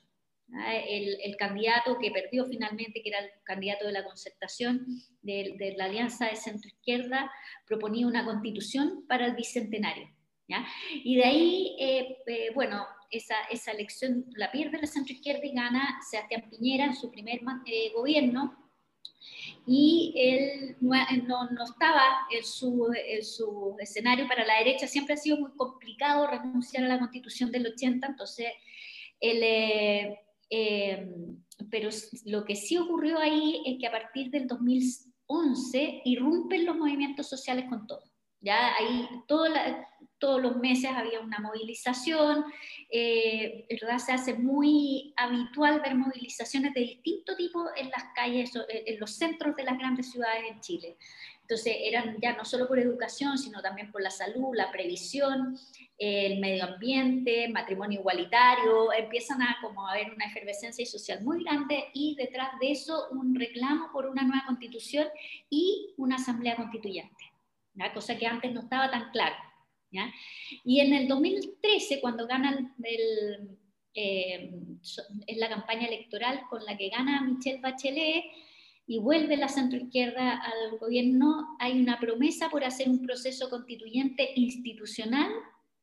El, 0.50 1.36
candidato 1.38 1.98
que 1.98 2.12
perdió 2.12 2.45
finalmente, 2.45 3.01
que 3.01 3.10
era 3.10 3.19
el 3.19 3.30
candidato 3.44 3.86
de 3.86 3.94
la 3.94 4.04
concertación 4.04 4.86
de, 5.22 5.74
la 5.78 5.86
Alianza 5.86 6.25
de 6.28 6.36
Centro 6.36 6.68
Izquierda, 6.68 7.31
proponía 7.66 8.07
una 8.07 8.25
constitución 8.25 9.06
para 9.07 9.25
el 9.25 9.36
bicentenario. 9.36 10.10
¿ya? 10.50 10.66
Y 10.92 11.16
de 11.16 11.24
ahí, 11.24 11.75
eh, 11.80 12.18
eh, 12.28 12.51
bueno, 12.54 12.86
esa, 13.09 13.36
esa, 13.51 13.71
elección 13.71 14.25
la 14.36 14.51
pierde 14.51 14.80
la 14.80 14.88
centro 14.88 15.13
izquierda 15.13 15.45
y 15.45 15.54
gana 15.54 16.00
Sebastián 16.09 16.50
Piñera 16.50 16.86
en 16.86 16.95
su 16.95 17.12
primer 17.12 17.42
eh, 17.65 17.91
gobierno. 17.96 18.63
Y 19.65 20.13
él 20.15 20.77
no, 20.79 21.50
no, 21.51 21.63
estaba 21.63 22.27
en 22.31 22.43
su, 22.43 22.89
en 22.93 23.24
su, 23.24 23.75
escenario 23.79 24.27
para 24.27 24.46
la 24.46 24.60
derecha, 24.60 24.88
siempre 24.88 25.15
ha 25.15 25.17
sido 25.17 25.38
muy 25.38 25.51
complicado 25.58 26.27
renunciar 26.27 26.86
a 26.86 26.88
la 26.88 27.00
constitución 27.00 27.51
del 27.51 27.67
80, 27.67 28.08
entonces 28.08 28.48
él 29.20 29.43
Em, 30.50 31.43
pero 31.70 31.89
lo 32.25 32.46
que 32.46 32.55
sí 32.55 32.77
ocurrió 32.77 33.20
ahí 33.20 33.62
es 33.65 33.77
que 33.79 33.88
a 33.88 33.91
partir 33.91 34.29
del 34.29 34.48
2011 34.48 36.01
irrumpen 36.05 36.65
los 36.65 36.77
movimientos 36.77 37.27
sociales 37.27 37.65
con 37.70 37.86
todo. 37.88 38.03
Ya 38.39 38.75
ahí 38.75 39.08
todos 40.19 40.41
los 40.41 40.57
meses 40.57 40.91
había 40.93 41.19
una 41.19 41.39
movilización, 41.39 42.45
eh, 42.89 43.65
¿verdad? 43.69 44.00
se 44.00 44.12
hace 44.12 44.33
muy 44.33 45.13
habitual 45.15 45.81
ver 45.81 45.95
movilizaciones 45.95 46.74
de 46.74 46.81
distinto 46.81 47.36
tipo 47.36 47.67
en 47.75 47.89
las 47.89 48.05
calles, 48.15 48.51
en 48.69 49.00
los 49.00 49.15
centros 49.15 49.55
de 49.55 49.63
las 49.63 49.77
grandes 49.77 50.12
ciudades 50.12 50.43
en 50.50 50.59
Chile. 50.62 50.97
Entonces 51.41 51.77
eran 51.79 52.17
ya 52.21 52.36
no 52.36 52.43
solo 52.43 52.67
por 52.67 52.77
educación, 52.77 53.38
sino 53.38 53.62
también 53.62 53.89
por 53.89 54.01
la 54.01 54.12
salud, 54.12 54.53
la 54.53 54.69
previsión, 54.69 55.57
el 55.97 56.41
medio 56.41 56.65
ambiente, 56.65 57.47
matrimonio 57.47 58.01
igualitario, 58.01 58.91
empiezan 58.91 59.41
a 59.41 59.57
como 59.62 59.88
a 59.88 59.93
haber 59.93 60.12
una 60.13 60.25
efervescencia 60.25 60.86
social 60.86 61.24
muy 61.24 61.45
grande 61.45 61.86
y 61.93 62.15
detrás 62.15 62.50
de 62.59 62.71
eso 62.71 63.07
un 63.12 63.33
reclamo 63.33 63.93
por 63.93 64.07
una 64.07 64.24
nueva 64.24 64.43
constitución 64.45 65.07
y 65.50 65.93
una 65.95 66.17
asamblea 66.17 66.57
constituyente, 66.57 67.31
¿ya? 67.75 67.93
cosa 67.93 68.17
que 68.17 68.27
antes 68.27 68.51
no 68.51 68.59
estaba 68.59 68.91
tan 68.91 69.09
clara. 69.12 69.47
¿Ya? 69.91 70.12
Y 70.63 70.79
en 70.79 70.94
el 70.94 71.08
2013, 71.08 72.01
cuando 72.01 72.27
ganan 72.27 72.75
el, 72.84 73.58
eh, 73.94 74.51
es 75.27 75.38
la 75.38 75.50
campaña 75.50 75.88
electoral 75.88 76.41
con 76.50 76.63
la 76.65 76.77
que 76.77 76.89
gana 76.89 77.22
Michelle 77.22 77.62
Bachelet, 77.62 78.25
y 78.89 79.00
vuelve 79.00 79.36
la 79.36 79.50
centroizquierda 79.50 80.38
al 80.38 80.77
gobierno, 80.79 81.58
hay 81.60 81.79
una 81.82 82.00
promesa 82.00 82.50
por 82.50 82.63
hacer 82.63 82.88
un 82.88 83.06
proceso 83.06 83.50
constituyente 83.50 84.32
institucional, 84.36 85.29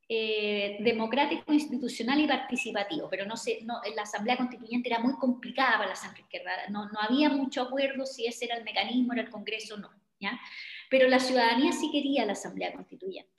eh, 0.09 0.79
democrático, 0.81 1.53
institucional 1.53 2.21
y 2.21 2.27
participativo, 2.27 3.09
pero 3.11 3.27
no 3.27 3.37
sé, 3.37 3.61
no, 3.65 3.75
la 3.95 4.03
asamblea 4.03 4.39
constituyente 4.39 4.89
era 4.89 5.01
muy 5.01 5.15
complicada 5.15 5.79
para 5.79 5.91
la 5.91 5.97
centroizquierda, 5.97 6.69
no, 6.71 6.87
no 6.89 6.99
había 6.99 7.29
mucho 7.29 7.63
acuerdo 7.63 8.07
si 8.07 8.27
ese 8.27 8.47
era 8.47 8.57
el 8.57 8.65
mecanismo, 8.65 9.13
era 9.13 9.23
el 9.23 9.31
Congreso 9.31 9.77
no, 9.77 9.91
¿ya? 10.19 10.41
pero 10.89 11.07
la 11.07 11.19
ciudadanía 11.19 11.73
sí 11.73 11.91
quería 11.93 12.25
la 12.25 12.33
asamblea 12.33 12.73
constituyente. 12.73 13.34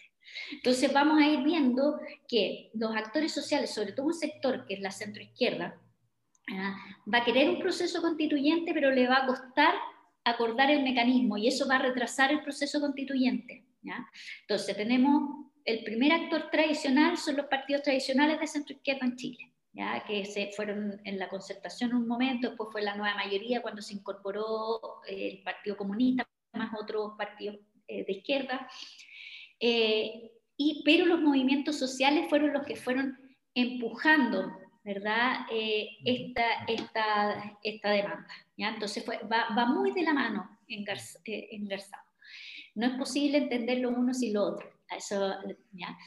Entonces 0.52 0.92
vamos 0.92 1.22
a 1.22 1.28
ir 1.28 1.44
viendo 1.44 2.00
que 2.28 2.70
los 2.74 2.96
actores 2.96 3.34
sociales, 3.34 3.74
sobre 3.74 3.94
todo 3.94 4.08
un 4.08 4.14
sector 4.14 4.66
que 4.66 4.76
es 4.76 4.80
la 4.82 4.92
centroizquierda, 4.92 5.80
Ah, 6.52 6.78
va 7.12 7.20
a 7.20 7.26
querer 7.26 7.50
un 7.50 7.60
proceso 7.60 8.02
constituyente, 8.02 8.74
pero 8.74 8.92
le 8.92 9.08
va 9.08 9.24
a 9.24 9.26
costar 9.26 9.74
acordar 10.24 10.70
el 10.70 10.84
mecanismo 10.84 11.38
y 11.38 11.48
eso 11.48 11.68
va 11.68 11.76
a 11.76 11.82
retrasar 11.82 12.32
el 12.32 12.42
proceso 12.42 12.80
constituyente. 12.80 13.66
¿ya? 13.82 14.08
Entonces 14.42 14.76
tenemos 14.76 15.46
el 15.64 15.84
primer 15.84 16.12
actor 16.12 16.50
tradicional 16.52 17.18
son 17.18 17.38
los 17.38 17.48
partidos 17.48 17.82
tradicionales 17.82 18.40
de 18.40 18.48
centro 18.48 18.76
izquierda 18.76 19.06
en 19.06 19.16
Chile. 19.16 19.52
¿Ya? 19.74 20.06
que 20.08 20.24
se 20.24 20.52
fueron 20.56 21.02
en 21.04 21.20
la 21.20 21.28
concertación 21.28 21.94
un 21.94 22.08
momento, 22.08 22.48
después 22.48 22.70
fue 22.72 22.82
la 22.82 22.96
nueva 22.96 23.14
mayoría 23.16 23.62
cuando 23.62 23.82
se 23.82 23.94
incorporó 23.94 25.02
el 25.06 25.44
Partido 25.44 25.76
Comunista, 25.76 26.26
más 26.54 26.74
otros 26.80 27.12
partidos 27.18 27.58
eh, 27.86 28.06
de 28.06 28.14
izquierda. 28.14 28.70
Eh, 29.60 30.32
y, 30.58 30.84
pero 30.84 31.06
los 31.06 31.22
movimientos 31.22 31.78
sociales 31.78 32.28
fueron 32.30 32.54
los 32.54 32.66
que 32.66 32.76
fueron 32.76 33.18
empujando 33.54 34.52
¿verdad? 34.84 35.46
esta, 35.50 36.44
esta, 36.68 37.58
esta 37.64 37.90
demanda. 37.90 38.30
¿ya? 38.58 38.70
Entonces 38.70 39.04
fue, 39.04 39.20
va, 39.32 39.48
va, 39.58 39.66
muy 39.66 39.92
de 39.92 40.04
la 40.04 40.14
mano 40.14 40.60
engarzado. 40.68 42.04
No 42.76 42.88
es 42.88 42.94
posible 42.98 43.38
entender 43.40 43.80
lo 43.80 43.90
uno 43.90 44.14
sin 44.14 44.34
lo 44.34 44.44
otro. 44.44 44.70
Eso, 44.96 45.36
¿ya? 45.72 45.98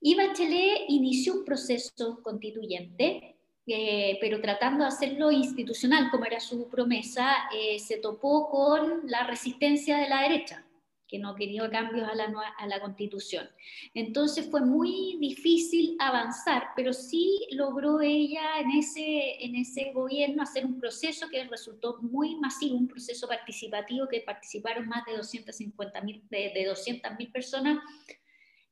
Y 0.00 0.14
Bachelet 0.14 0.84
inició 0.88 1.34
un 1.34 1.44
proceso 1.44 2.20
constituyente, 2.22 3.36
eh, 3.66 4.16
pero 4.20 4.40
tratando 4.40 4.84
de 4.84 4.88
hacerlo 4.88 5.32
institucional, 5.32 6.10
como 6.10 6.24
era 6.24 6.40
su 6.40 6.68
promesa, 6.68 7.48
eh, 7.54 7.78
se 7.78 7.98
topó 7.98 8.48
con 8.48 9.02
la 9.06 9.26
resistencia 9.26 9.98
de 9.98 10.08
la 10.08 10.22
derecha, 10.22 10.64
que 11.08 11.18
no 11.18 11.34
quería 11.34 11.68
cambios 11.70 12.08
a 12.08 12.14
la, 12.14 12.32
a 12.58 12.66
la 12.66 12.80
constitución. 12.80 13.48
Entonces 13.94 14.48
fue 14.50 14.60
muy 14.60 15.16
difícil 15.18 15.96
avanzar, 15.98 16.68
pero 16.76 16.92
sí 16.92 17.46
logró 17.52 18.00
ella 18.00 18.60
en 18.60 18.70
ese, 18.78 19.44
en 19.44 19.56
ese 19.56 19.92
gobierno 19.92 20.42
hacer 20.42 20.66
un 20.66 20.78
proceso 20.78 21.28
que 21.28 21.44
resultó 21.44 21.98
muy 22.02 22.36
masivo, 22.36 22.76
un 22.76 22.88
proceso 22.88 23.26
participativo 23.26 24.06
que 24.08 24.20
participaron 24.20 24.86
más 24.86 25.04
de 25.06 25.16
250 25.16 26.00
mil 26.02 26.22
de, 26.28 26.52
de 26.54 26.64
200 26.66 27.12
mil 27.18 27.32
personas 27.32 27.78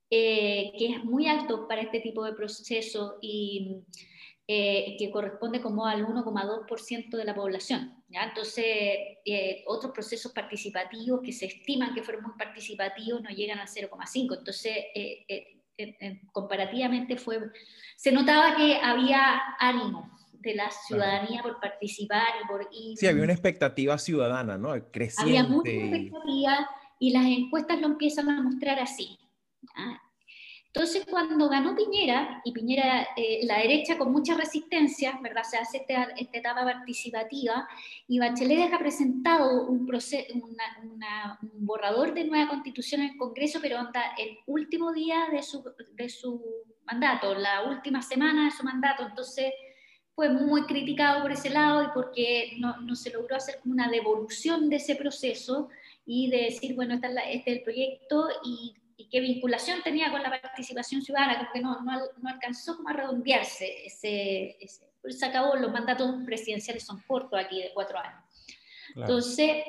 eh, 0.09 0.73
que 0.79 0.93
es 0.93 1.05
muy 1.05 1.27
alto 1.27 1.67
para 1.67 1.83
este 1.83 1.99
tipo 1.99 2.25
de 2.25 2.33
proceso 2.33 3.19
eh, 4.49 4.97
que 4.99 5.11
corresponde 5.11 5.61
como 5.61 5.87
al 5.87 6.07
1,2% 6.07 7.17
de 7.17 7.25
la 7.25 7.35
población. 7.35 8.03
¿ya? 8.09 8.25
Entonces, 8.25 8.65
eh, 9.25 9.65
otros 9.67 9.93
procesos 9.93 10.33
participativos 10.33 11.21
que 11.23 11.33
se 11.33 11.47
estiman 11.47 11.95
que 11.95 12.03
fueron 12.03 12.25
muy 12.25 12.35
participativos 12.39 13.23
no 13.23 13.31
llegan 13.31 13.59
al 13.59 13.69
0,5%. 13.69 14.39
Entonces, 14.39 14.75
comparativamente 16.33 17.17
fue, 17.17 17.39
se 17.97 18.13
notaba 18.13 18.57
que 18.57 18.77
había 18.77 19.43
ánimo 19.59 20.17
de 20.47 20.55
la 20.55 20.71
ciudadanía 20.71 21.43
por 21.43 21.61
participar 21.61 22.29
y 22.43 22.47
por 22.47 22.69
ir. 22.71 22.97
Sí, 22.97 23.07
había 23.07 23.25
una 23.25 23.33
expectativa 23.33 23.99
ciudadana, 23.99 24.57
¿no? 24.57 24.71
Creciente. 24.91 25.39
Había 25.39 25.43
mucha 25.43 25.71
expectativa 25.71 26.71
y 26.99 27.11
las 27.11 27.27
encuestas 27.27 27.81
lo 27.81 27.89
empiezan 27.89 28.31
a 28.31 28.43
mostrar 28.43 28.79
así. 28.79 29.19
Entonces, 30.77 31.07
cuando 31.09 31.49
ganó 31.49 31.75
Piñera, 31.75 32.43
y 32.45 32.53
Piñera, 32.53 33.09
eh, 33.17 33.41
la 33.45 33.61
derecha 33.61 33.97
con 33.97 34.13
mucha 34.13 34.37
resistencia, 34.37 35.19
¿verdad? 35.23 35.43
Se 35.43 35.57
hace 35.57 35.79
esta, 35.79 36.03
esta 36.19 36.37
etapa 36.37 36.65
participativa, 36.65 37.67
y 38.07 38.19
Bachelet 38.19 38.59
deja 38.59 38.79
presentado 38.79 39.69
un, 39.69 39.87
proceso, 39.87 40.35
un 40.35 40.55
borrador 41.65 42.13
de 42.13 42.25
nueva 42.25 42.51
constitución 42.51 43.01
en 43.01 43.13
el 43.13 43.17
Congreso, 43.17 43.59
pero 43.63 43.79
anda 43.79 44.03
el 44.19 44.37
último 44.45 44.93
día 44.93 45.29
de 45.33 45.43
su, 45.43 45.65
de 45.95 46.11
su 46.11 46.45
mandato, 46.85 47.35
la 47.35 47.71
última 47.71 48.03
semana 48.03 48.45
de 48.45 48.51
su 48.51 48.63
mandato, 48.63 49.07
entonces 49.07 49.55
fue 50.15 50.29
muy 50.29 50.67
criticado 50.67 51.23
por 51.23 51.33
ese 51.33 51.49
lado 51.49 51.85
y 51.85 51.87
porque 51.95 52.53
no, 52.59 52.83
no 52.83 52.95
se 52.97 53.11
logró 53.13 53.37
hacer 53.37 53.61
como 53.61 53.73
una 53.73 53.89
devolución 53.89 54.69
de 54.69 54.77
ese 54.77 54.95
proceso 54.95 55.71
y 56.05 56.29
de 56.29 56.43
decir, 56.43 56.75
bueno, 56.75 56.97
este 56.97 57.35
es 57.35 57.47
el 57.47 57.63
proyecto 57.63 58.29
y 58.45 58.75
y 58.97 59.09
qué 59.09 59.21
vinculación 59.21 59.83
tenía 59.83 60.11
con 60.11 60.23
la 60.23 60.31
participación 60.31 61.03
ciudadana, 61.03 61.39
como 61.39 61.53
que 61.53 61.61
no, 61.61 61.81
no, 61.83 62.01
no 62.17 62.29
alcanzó 62.29 62.77
como 62.77 62.89
a 62.89 62.95
redondearse 62.95 63.87
ese, 63.87 64.57
ese, 64.61 64.87
se 65.11 65.27
acabó, 65.27 65.57
los 65.57 65.71
mandatos 65.71 66.15
presidenciales 66.25 66.85
son 66.85 67.03
cortos 67.07 67.39
aquí 67.39 67.63
de 67.63 67.73
cuatro 67.75 67.99
años. 67.99 68.25
Entonces, 68.95 69.65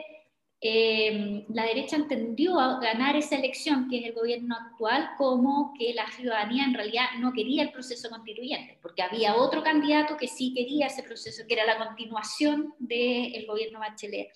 eh, 0.62 1.46
la 1.50 1.66
derecha 1.66 1.98
entendió 1.98 2.56
ganar 2.56 3.16
esa 3.16 3.36
elección, 3.36 3.90
que 3.90 4.00
es 4.00 4.06
el 4.06 4.14
gobierno 4.14 4.56
actual, 4.56 5.12
como 5.18 5.74
que 5.78 5.94
la 5.94 6.10
ciudadanía 6.12 6.64
en 6.64 6.74
realidad 6.74 7.06
no 7.20 7.34
quería 7.34 7.64
el 7.64 7.72
proceso 7.72 8.10
constituyente, 8.10 8.80
porque 8.82 9.04
había 9.04 9.36
otro 9.36 9.62
candidato 9.62 10.16
que 10.16 10.28
sí 10.28 10.54
quería 10.56 10.88
ese 10.88 11.04
proceso, 11.04 11.44
que 11.48 11.54
era 11.54 11.66
la 11.66 11.78
continuación 11.78 12.74
del 12.80 13.46
gobierno 13.46 13.80
Bachelet. 13.80 14.32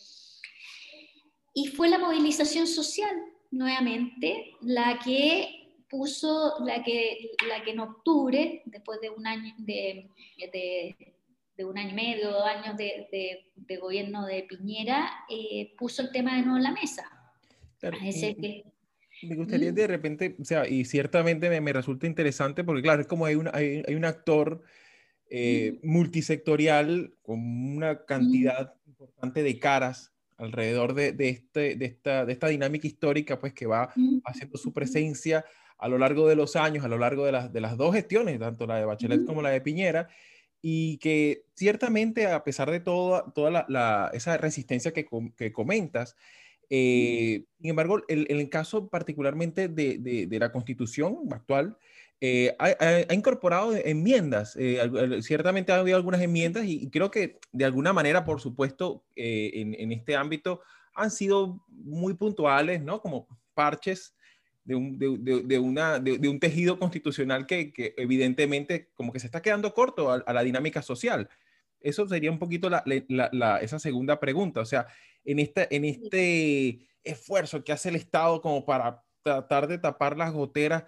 Y 1.54 1.68
fue 1.68 1.90
la 1.90 1.98
movilización 1.98 2.68
social 2.68 3.16
nuevamente 3.52 4.54
la 4.62 5.00
que 5.04 5.84
puso, 5.90 6.56
la 6.66 6.84
que, 6.84 7.32
la 7.48 7.64
que 7.64 7.72
en 7.72 7.82
octubre, 7.82 8.62
después 8.66 9.00
de 9.02 9.10
un 9.10 9.28
año, 9.28 9.54
de, 9.60 10.10
de, 10.38 11.66
un 11.66 11.78
año 11.78 11.92
y 11.92 11.94
medio, 11.94 12.32
dos 12.32 12.46
años 12.46 12.76
de, 12.78 13.08
de 13.56 13.78
gobierno 13.78 14.26
de 14.26 14.44
Piñera, 14.44 15.12
eh, 15.30 15.74
puso 15.78 16.02
el 16.02 16.12
tema 16.12 16.36
de 16.36 16.42
nuevo 16.42 16.58
en 16.58 16.64
la 16.64 16.72
mesa. 16.72 17.04
me 19.24 19.36
gustaría 19.36 19.72
de 19.72 19.88
repente, 19.88 20.36
o 20.40 20.46
sea, 20.46 20.68
y 20.68 20.86
ciertamente 20.86 21.50
me, 21.50 21.62
me 21.62 21.74
resulta 21.74 22.08
interesante 22.08 22.64
porque, 22.64 22.82
claro, 22.82 23.02
es 23.02 23.08
como 23.08 23.26
hay 23.26 23.36
un, 23.36 23.50
hay, 23.54 23.84
hay 23.88 23.96
un 23.96 24.06
actor 24.06 24.64
eh, 25.30 25.80
multisectorial 25.84 27.14
con 27.22 27.40
una 27.40 28.06
cantidad 28.06 28.74
importante 28.86 29.44
de 29.44 29.60
caras 29.60 30.14
alrededor 30.42 30.94
de, 30.94 31.16
este, 31.30 31.76
de, 31.76 31.86
esta, 31.86 32.26
de 32.26 32.34
esta 32.34 32.48
dinámica 32.48 32.88
histórica, 32.88 33.40
pues 33.40 33.54
que 33.54 33.66
va 33.66 33.94
haciendo 34.26 34.58
su 34.58 34.74
presencia 34.74 35.46
a 35.78 35.88
lo 35.88 35.98
largo 35.98 36.28
de 36.28 36.36
los 36.36 36.56
años, 36.56 36.86
a 36.86 36.88
lo 36.88 36.98
largo 36.98 37.26
de 37.26 37.32
las, 37.32 37.52
de 37.52 37.62
las 37.62 37.78
dos 37.78 37.94
gestiones, 37.96 38.40
tanto 38.40 38.68
la 38.68 38.78
de 38.78 38.86
Bachelet 38.86 39.26
como 39.26 39.42
la 39.42 39.50
de 39.50 39.62
Piñera, 39.62 40.08
y 40.62 40.98
que 40.98 41.44
ciertamente 41.56 42.28
a 42.28 42.44
pesar 42.44 42.70
de 42.70 42.80
toda, 42.80 43.32
toda 43.34 43.66
la, 43.68 44.12
esa 44.14 44.38
resistencia 44.38 44.94
que, 44.94 45.08
que 45.36 45.52
comentas, 45.52 46.16
eh, 46.70 47.44
sin 47.60 47.70
embargo, 47.70 48.02
el, 48.08 48.28
el, 48.30 48.50
caso 48.50 48.88
particularmente 48.88 49.68
de, 49.68 49.98
de, 49.98 50.40
la 50.40 50.54
constitución 50.54 51.18
actual, 51.32 51.78
eh, 52.24 52.56
ha, 52.60 53.12
incorporado 53.16 53.76
enmiendas. 53.76 54.56
Eh, 54.56 54.80
ciertamente 55.24 55.72
ha 55.72 55.80
habido 55.80 55.98
algunas 55.98 56.22
enmiendas 56.22 56.66
y, 56.68 56.88
creo 56.92 57.10
que 57.10 57.40
de 57.52 57.66
alguna 57.66 57.94
manera, 57.94 58.24
por 58.24 58.40
supuesto, 58.40 59.04
eh, 59.16 59.52
en, 59.56 59.92
este 59.92 60.16
ámbito 60.16 60.62
han 60.94 61.10
sido 61.10 61.66
muy 61.68 62.14
puntuales, 62.14 62.84
¿no? 62.84 63.02
Como 63.02 63.28
parches 63.56 64.16
de 64.64 64.76
un, 64.76 65.00
de, 65.00 65.58
una, 65.58 65.98
de, 65.98 66.30
un 66.30 66.40
tejido 66.40 66.78
constitucional 66.78 67.48
que, 67.48 67.74
que, 67.74 67.96
evidentemente 67.98 68.92
como 68.94 69.12
que 69.12 69.20
se 69.20 69.26
está 69.26 69.42
quedando 69.42 69.74
corto 69.74 70.12
a, 70.12 70.32
la 70.32 70.44
dinámica 70.44 70.84
social. 70.84 71.28
Eso 71.80 72.08
sería 72.08 72.30
un 72.30 72.38
poquito 72.38 72.70
la, 72.70 72.84
la, 72.86 73.58
esa 73.58 73.80
segunda 73.80 74.20
pregunta. 74.20 74.62
O 74.62 74.66
sea, 74.66 74.86
en, 75.26 75.40
esta, 75.40 75.68
en 75.72 75.86
este 75.86 76.88
esfuerzo 77.04 77.64
que 77.64 77.72
hace 77.72 77.90
el 77.90 77.96
Estado 77.96 78.42
como 78.42 78.64
para 78.64 79.04
tratar 79.24 79.68
de 79.68 79.80
tapar 79.80 80.16
las 80.18 80.32
goteras, 80.32 80.84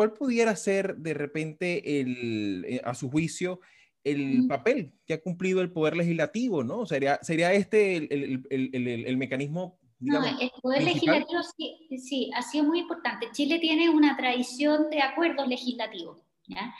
¿cuál 0.00 0.14
pudiera 0.14 0.56
ser 0.56 0.96
de 0.96 1.12
repente, 1.12 2.00
el, 2.00 2.64
eh, 2.66 2.80
a 2.82 2.94
su 2.94 3.10
juicio, 3.10 3.60
el 4.02 4.46
papel 4.48 4.94
que 5.04 5.12
ha 5.12 5.20
cumplido 5.20 5.60
el 5.60 5.72
Poder 5.72 5.94
Legislativo, 5.94 6.64
¿no? 6.64 6.86
¿Sería, 6.86 7.18
sería 7.20 7.52
este 7.52 7.98
el, 7.98 8.42
el, 8.48 8.70
el, 8.72 8.88
el 9.04 9.16
mecanismo? 9.18 9.78
no, 9.98 10.24
el 10.24 10.50
Poder 10.62 10.84
Legislativo 10.84 11.42
sí, 11.54 11.98
sí, 11.98 12.30
ha 12.34 12.40
sido 12.40 12.64
muy 12.64 12.78
importante. 12.78 13.26
Chile 13.32 13.58
tiene 13.58 13.90
una 13.90 14.16
tradición 14.16 14.88
de 14.88 15.02
acuerdos 15.02 15.46
legislativos, 15.46 16.24
¿ya? 16.46 16.74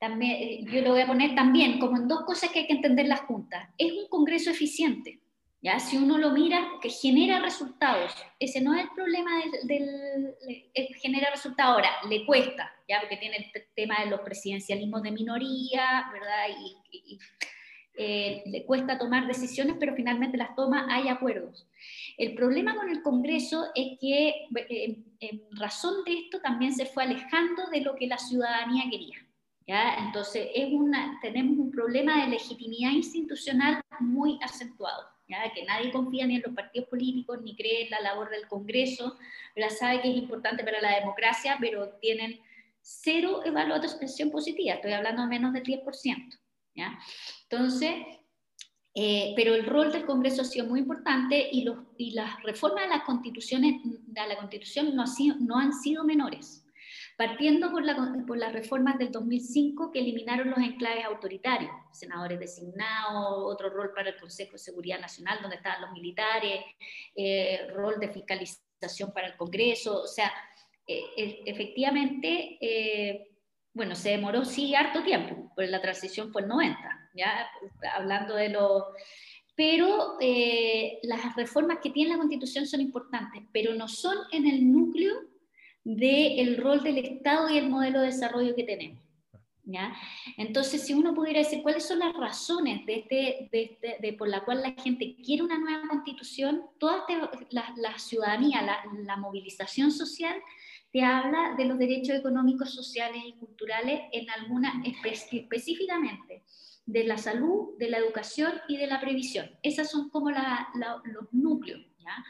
También, 0.00 0.32
eh, 0.32 0.64
yo 0.68 0.80
lo 0.80 0.90
voy 0.90 1.02
a 1.02 1.06
poner 1.06 1.36
también 1.36 1.78
como 1.78 1.98
en 1.98 2.08
dos 2.08 2.24
cosas 2.26 2.50
que 2.50 2.58
hay 2.58 2.66
que 2.66 2.72
entender 2.72 3.06
las 3.06 3.20
juntas. 3.20 3.68
Es 3.78 3.92
un 3.92 4.08
Congreso 4.08 4.50
eficiente, 4.50 5.20
¿ya? 5.62 5.78
Si 5.80 5.96
uno 5.96 6.18
lo 6.18 6.30
mira, 6.30 6.64
que 6.80 6.90
genera 6.90 7.40
resultados. 7.40 8.12
Ese 8.38 8.60
no 8.60 8.74
es 8.74 8.84
el 8.84 8.90
problema 8.94 9.30
del, 9.64 10.34
genera 11.00 11.30
resultados. 11.30 11.74
Ahora, 11.74 11.90
le 12.08 12.24
cuesta, 12.26 12.72
¿ya? 12.88 13.00
Porque 13.00 13.16
tiene 13.16 13.36
el 13.36 13.64
tema 13.74 13.96
de 14.04 14.10
los 14.10 14.20
presidencialismos 14.20 15.02
de 15.02 15.10
minoría, 15.10 16.06
¿verdad? 16.12 16.46
Y, 16.92 17.18
eh, 17.98 18.42
le 18.44 18.66
cuesta 18.66 18.98
tomar 18.98 19.26
decisiones, 19.26 19.76
pero 19.80 19.96
finalmente 19.96 20.36
las 20.36 20.54
toma, 20.54 20.86
hay 20.90 21.08
acuerdos. 21.08 21.66
El 22.18 22.34
problema 22.34 22.76
con 22.76 22.90
el 22.90 23.00
Congreso 23.00 23.68
es 23.74 23.98
que 23.98 24.46
eh, 24.68 24.98
en 25.20 25.42
razón 25.52 26.04
de 26.04 26.18
esto 26.18 26.40
también 26.42 26.74
se 26.74 26.84
fue 26.84 27.04
alejando 27.04 27.68
de 27.72 27.80
lo 27.80 27.96
que 27.96 28.06
la 28.06 28.18
ciudadanía 28.18 28.84
quería. 28.90 29.16
¿ya? 29.66 29.96
Entonces, 30.04 30.48
es 30.54 30.70
una, 30.74 31.18
tenemos 31.22 31.58
un 31.58 31.70
problema 31.70 32.22
de 32.22 32.32
legitimidad 32.32 32.90
institucional 32.90 33.80
muy 33.98 34.38
acentuado 34.42 35.15
que 35.54 35.64
nadie 35.64 35.90
confía 35.90 36.26
ni 36.26 36.36
en 36.36 36.42
los 36.42 36.54
partidos 36.54 36.88
políticos, 36.88 37.40
ni 37.42 37.56
cree 37.56 37.84
en 37.84 37.90
la 37.90 38.00
labor 38.00 38.30
del 38.30 38.46
Congreso, 38.46 39.16
la 39.54 39.70
sabe 39.70 40.00
que 40.00 40.10
es 40.10 40.16
importante 40.16 40.64
para 40.64 40.80
la 40.80 41.00
democracia, 41.00 41.56
pero 41.60 41.88
tienen 42.00 42.40
cero 42.80 43.42
evaluación 43.44 44.30
positiva, 44.30 44.74
estoy 44.74 44.92
hablando 44.92 45.22
de 45.22 45.28
menos 45.28 45.52
del 45.52 45.64
10%. 45.64 46.38
¿ya? 46.74 46.98
Entonces, 47.48 47.94
Eh, 48.98 49.34
pero 49.36 49.54
el 49.54 49.66
rol 49.66 49.92
del 49.92 50.06
Congreso 50.06 50.40
ha 50.40 50.44
sido 50.46 50.64
muy 50.64 50.80
importante 50.80 51.50
y, 51.52 51.64
los, 51.64 51.76
y 51.98 52.12
las 52.12 52.42
reformas 52.42 52.84
de, 52.84 52.88
las 52.88 53.02
constituciones, 53.04 53.74
de 53.84 54.26
la 54.26 54.38
Constitución 54.38 54.96
no 54.96 55.58
han 55.58 55.72
sido 55.74 56.02
menores 56.02 56.65
partiendo 57.16 57.70
por, 57.70 57.82
la, 57.82 57.96
por, 58.26 58.36
las 58.36 58.52
reformas 58.52 58.98
del 58.98 59.10
2005 59.10 59.90
que 59.90 60.00
eliminaron 60.00 60.50
los 60.50 60.58
enclaves 60.58 61.04
autoritarios, 61.06 61.70
senadores 61.90 62.38
designados, 62.38 63.38
otro 63.38 63.70
rol 63.70 63.92
para 63.94 64.10
el 64.10 64.20
Consejo 64.20 64.52
de 64.52 64.58
Seguridad 64.58 65.00
Nacional, 65.00 65.38
donde 65.40 65.56
estaban 65.56 65.80
los 65.80 65.92
militares, 65.92 66.60
eh, 67.14 67.68
rol 67.72 67.98
de 67.98 68.12
fiscalización 68.12 69.12
para 69.14 69.28
el 69.28 69.36
Congreso, 69.36 70.02
o 70.02 70.06
sea, 70.06 70.30
eh, 70.86 71.04
e, 71.16 71.42
efectivamente, 71.46 72.58
eh, 72.60 73.30
bueno, 73.72 73.94
se 73.94 74.10
demoró 74.10 74.44
sí 74.44 74.74
harto 74.74 75.02
tiempo, 75.02 75.52
porque 75.54 75.70
la 75.70 75.80
transición 75.80 76.30
fue 76.32 76.42
el 76.42 76.48
90, 76.48 76.78
ya 77.14 77.48
hablando 77.94 78.34
de 78.34 78.50
los 78.50 78.84
pero 79.58 80.18
las 81.02 81.34
reformas 81.34 81.78
que 81.82 81.88
tiene 81.88 82.10
la 82.10 82.18
Constitución 82.18 82.66
son 82.66 82.82
importantes, 82.82 83.42
pero 83.54 83.74
no 83.74 83.88
son 83.88 84.18
en 84.30 84.46
el 84.46 84.70
núcleo 84.70 85.14
del 85.86 86.56
rol 86.56 86.82
del 86.82 86.98
Estado 86.98 87.48
y 87.48 87.58
el 87.58 87.70
modelo 87.70 88.00
de 88.00 88.06
desarrollo 88.06 88.56
que 88.56 88.64
tenemos. 88.64 89.00
¿ya? 89.62 89.94
Entonces, 90.36 90.84
si 90.84 90.94
uno 90.94 91.14
pudiera 91.14 91.38
decir 91.38 91.62
cuáles 91.62 91.86
son 91.86 92.00
las 92.00 92.12
razones 92.12 92.84
de 92.86 92.94
este, 92.96 93.48
de 93.52 93.62
este, 93.62 93.96
de 94.00 94.12
por 94.14 94.28
la 94.28 94.44
cual 94.44 94.62
la 94.62 94.72
gente 94.82 95.14
quiere 95.24 95.44
una 95.44 95.58
nueva 95.58 95.86
constitución, 95.88 96.62
toda 96.78 97.04
este, 97.08 97.46
la, 97.50 97.72
la, 97.76 97.96
ciudadanía, 98.00 98.62
la, 98.62 98.78
la, 99.04 99.16
movilización 99.16 99.92
social, 99.92 100.36
te 100.90 101.02
habla 101.02 101.54
de 101.56 101.66
los 101.66 101.78
derechos 101.78 102.16
económicos, 102.16 102.74
sociales 102.74 103.22
y 103.24 103.34
culturales 103.34 104.00
en 104.10 104.28
alguna 104.30 104.82
específicamente 104.84 106.42
de 106.84 107.04
la 107.04 107.16
salud, 107.16 107.76
de 107.78 107.90
la 107.90 107.98
educación 107.98 108.52
y 108.66 108.76
de 108.76 108.88
la 108.88 109.00
previsión. 109.00 109.48
Esas 109.62 109.88
son 109.88 110.08
como 110.10 110.30
los 110.30 111.32
núcleos. 111.32 111.82
¿Ya? 112.06 112.24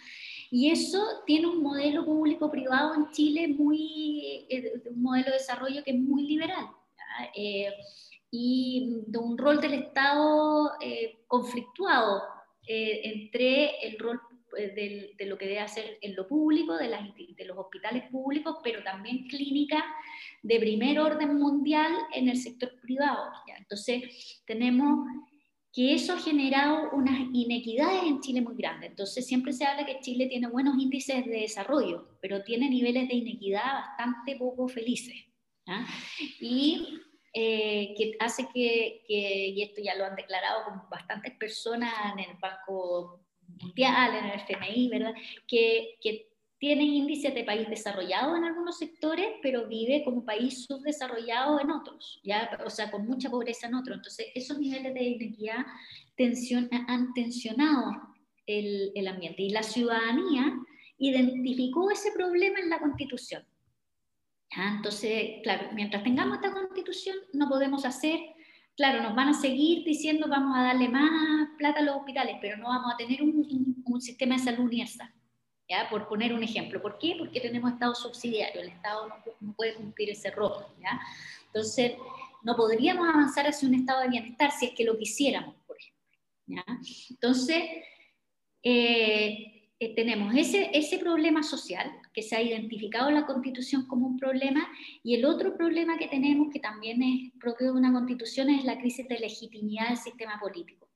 Y 0.50 0.70
eso 0.70 1.22
tiene 1.26 1.46
un 1.46 1.62
modelo 1.62 2.04
público-privado 2.04 2.94
en 2.94 3.10
Chile 3.10 3.48
muy, 3.48 4.46
eh, 4.48 4.82
un 4.90 5.02
modelo 5.02 5.26
de 5.26 5.38
desarrollo 5.38 5.84
que 5.84 5.90
es 5.90 5.98
muy 5.98 6.26
liberal. 6.26 6.66
Eh, 7.34 7.70
y 8.30 9.02
de 9.06 9.18
un 9.18 9.38
rol 9.38 9.60
del 9.60 9.74
Estado 9.74 10.72
eh, 10.80 11.20
conflictuado 11.26 12.22
entre 12.68 13.78
el 13.86 13.96
rol 13.96 14.20
de, 14.52 15.14
de, 15.16 15.26
lo 15.26 15.38
que 15.38 15.46
debe 15.46 15.60
hacer 15.60 15.98
en 16.00 16.16
lo 16.16 16.26
público, 16.26 16.76
de, 16.76 16.88
las, 16.88 17.02
de 17.14 17.44
los 17.44 17.56
hospitales 17.56 18.10
públicos, 18.10 18.56
pero 18.64 18.82
también 18.82 19.28
clínica 19.28 19.84
de 20.42 20.58
primer 20.58 20.98
orden 20.98 21.38
mundial 21.38 21.92
en 22.12 22.28
el 22.28 22.36
sector 22.36 22.72
privado. 22.80 23.30
Entonces, 23.56 24.42
tenemos 24.46 25.06
que 25.76 25.92
eso 25.92 26.14
ha 26.14 26.18
generado 26.18 26.88
unas 26.92 27.20
inequidades 27.34 28.04
en 28.04 28.22
Chile 28.22 28.40
muy 28.40 28.56
grandes. 28.56 28.88
Entonces 28.88 29.26
siempre 29.26 29.52
se 29.52 29.66
habla 29.66 29.84
que 29.84 30.00
Chile 30.00 30.26
tiene 30.26 30.48
buenos 30.48 30.74
índices 30.78 31.26
de 31.26 31.40
desarrollo, 31.40 32.16
pero 32.22 32.42
tiene 32.42 32.70
niveles 32.70 33.06
de 33.08 33.16
inequidad 33.16 33.74
bastante 33.74 34.36
poco 34.36 34.68
felices. 34.68 35.14
¿ah? 35.66 35.86
Y 36.40 36.98
eh, 37.34 37.94
que 37.94 38.16
hace 38.18 38.48
que, 38.54 39.04
que, 39.06 39.48
y 39.48 39.62
esto 39.62 39.82
ya 39.84 39.94
lo 39.96 40.06
han 40.06 40.16
declarado 40.16 40.64
con 40.64 40.88
bastantes 40.88 41.34
personas 41.36 41.92
en 42.14 42.20
el 42.20 42.38
Banco 42.40 43.26
Mundial, 43.46 44.14
en 44.14 44.24
el 44.24 44.40
FMI, 44.40 44.88
¿verdad? 44.88 45.14
Que, 45.46 45.98
que 46.00 46.30
tiene 46.66 46.82
índices 46.82 47.32
de 47.32 47.44
país 47.44 47.68
desarrollado 47.68 48.36
en 48.36 48.42
algunos 48.42 48.76
sectores, 48.76 49.28
pero 49.40 49.68
vive 49.68 50.02
como 50.04 50.24
país 50.24 50.64
subdesarrollado 50.64 51.60
en 51.60 51.70
otros, 51.70 52.20
¿ya? 52.24 52.58
o 52.66 52.70
sea, 52.70 52.90
con 52.90 53.06
mucha 53.06 53.30
pobreza 53.30 53.68
en 53.68 53.76
otros. 53.76 53.98
Entonces, 53.98 54.26
esos 54.34 54.58
niveles 54.58 54.92
de 54.92 55.04
inequidad 55.04 55.64
tensión, 56.16 56.68
han 56.88 57.14
tensionado 57.14 57.92
el, 58.46 58.90
el 58.96 59.06
ambiente. 59.06 59.42
Y 59.42 59.50
la 59.50 59.62
ciudadanía 59.62 60.56
identificó 60.98 61.88
ese 61.92 62.10
problema 62.10 62.58
en 62.58 62.68
la 62.68 62.80
Constitución. 62.80 63.44
Entonces, 64.50 65.34
claro, 65.44 65.68
mientras 65.72 66.02
tengamos 66.02 66.38
esta 66.38 66.50
Constitución, 66.50 67.16
no 67.32 67.48
podemos 67.48 67.84
hacer 67.84 68.18
claro, 68.76 69.04
nos 69.04 69.14
van 69.14 69.28
a 69.28 69.34
seguir 69.34 69.84
diciendo 69.84 70.26
vamos 70.28 70.58
a 70.58 70.64
darle 70.64 70.88
más 70.88 71.48
plata 71.58 71.78
a 71.78 71.82
los 71.82 71.94
hospitales, 71.94 72.38
pero 72.40 72.56
no 72.56 72.64
vamos 72.70 72.92
a 72.92 72.96
tener 72.96 73.22
un, 73.22 73.36
un, 73.36 73.84
un 73.86 74.00
sistema 74.00 74.34
de 74.34 74.42
salud 74.42 74.64
universal. 74.64 75.12
Por 75.90 76.08
poner 76.08 76.32
un 76.32 76.42
ejemplo. 76.42 76.80
¿Por 76.80 76.98
qué? 76.98 77.16
Porque 77.18 77.40
tenemos 77.40 77.72
Estado 77.72 77.94
subsidiario, 77.94 78.60
el 78.60 78.68
Estado 78.68 79.08
no, 79.40 79.54
puede 79.54 79.74
cumplir 79.74 80.10
ese 80.10 80.30
rol. 80.30 80.64
Entonces, 81.46 81.92
no 82.42 82.54
podríamos 82.54 83.08
avanzar 83.08 83.46
hacia 83.46 83.68
un 83.68 83.74
estado 83.74 84.02
de 84.02 84.08
bienestar 84.08 84.52
si 84.52 84.66
es 84.66 84.72
que 84.72 84.84
lo 84.84 84.96
quisiéramos, 84.96 85.54
por 85.66 85.76
ejemplo. 85.76 86.80
Entonces, 87.10 87.64
eh, 88.62 89.70
eh, 89.78 89.94
tenemos 89.94 90.34
ese, 90.34 90.70
ese 90.72 90.98
problema 90.98 91.42
social 91.42 91.90
que 92.12 92.22
se 92.22 92.36
ha 92.36 92.42
identificado 92.42 93.08
en 93.08 93.16
la 93.16 93.26
Constitución 93.26 93.86
como 93.86 94.06
un 94.06 94.16
problema 94.16 94.66
y 95.02 95.14
el 95.14 95.24
otro 95.24 95.56
problema 95.56 95.98
que 95.98 96.08
tenemos, 96.08 96.52
que 96.52 96.60
también 96.60 97.02
es 97.02 97.32
propio 97.40 97.72
de 97.72 97.78
una 97.78 97.92
Constitución, 97.92 98.48
es 98.48 98.64
la 98.64 98.78
crisis 98.78 99.06
de 99.08 99.18
legitimidad 99.18 99.88
del 99.88 99.98
sistema 99.98 100.38
político. 100.40 100.88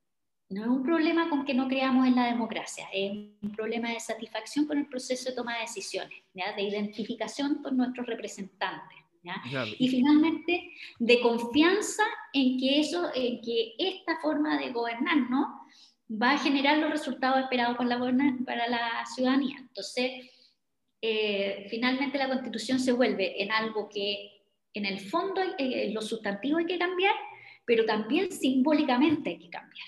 No 0.51 0.63
es 0.63 0.67
un 0.67 0.83
problema 0.83 1.29
con 1.29 1.45
que 1.45 1.53
no 1.53 1.67
creamos 1.69 2.05
en 2.05 2.15
la 2.15 2.25
democracia, 2.25 2.85
es 2.93 3.11
un 3.41 3.51
problema 3.55 3.89
de 3.89 3.99
satisfacción 4.01 4.67
con 4.67 4.77
el 4.77 4.85
proceso 4.85 5.29
de 5.29 5.35
toma 5.35 5.55
de 5.55 5.61
decisiones, 5.61 6.19
de 6.33 6.61
identificación 6.61 7.61
con 7.63 7.77
nuestros 7.77 8.05
representantes. 8.05 8.97
Y 9.77 9.87
finalmente, 9.87 10.71
de 10.99 11.21
confianza 11.21 12.03
en 12.33 12.57
que, 12.57 12.79
eso, 12.79 13.11
en 13.13 13.39
que 13.41 13.75
esta 13.77 14.19
forma 14.19 14.59
de 14.59 14.71
gobernar 14.71 15.29
¿no? 15.29 15.61
va 16.11 16.31
a 16.31 16.37
generar 16.37 16.79
los 16.79 16.89
resultados 16.89 17.39
esperados 17.43 17.77
para 17.77 17.97
la, 17.97 18.37
para 18.45 18.67
la 18.67 19.05
ciudadanía. 19.05 19.57
Entonces, 19.59 20.11
eh, 21.01 21.67
finalmente 21.69 22.17
la 22.17 22.27
constitución 22.27 22.79
se 22.79 22.91
vuelve 22.91 23.41
en 23.41 23.51
algo 23.51 23.87
que 23.87 24.41
en 24.73 24.85
el 24.85 24.99
fondo, 24.99 25.41
eh, 25.57 25.91
lo 25.93 26.01
sustantivo 26.01 26.57
hay 26.57 26.65
que 26.65 26.79
cambiar, 26.79 27.15
pero 27.65 27.85
también 27.85 28.31
simbólicamente 28.31 29.29
hay 29.29 29.39
que 29.39 29.49
cambiar. 29.49 29.87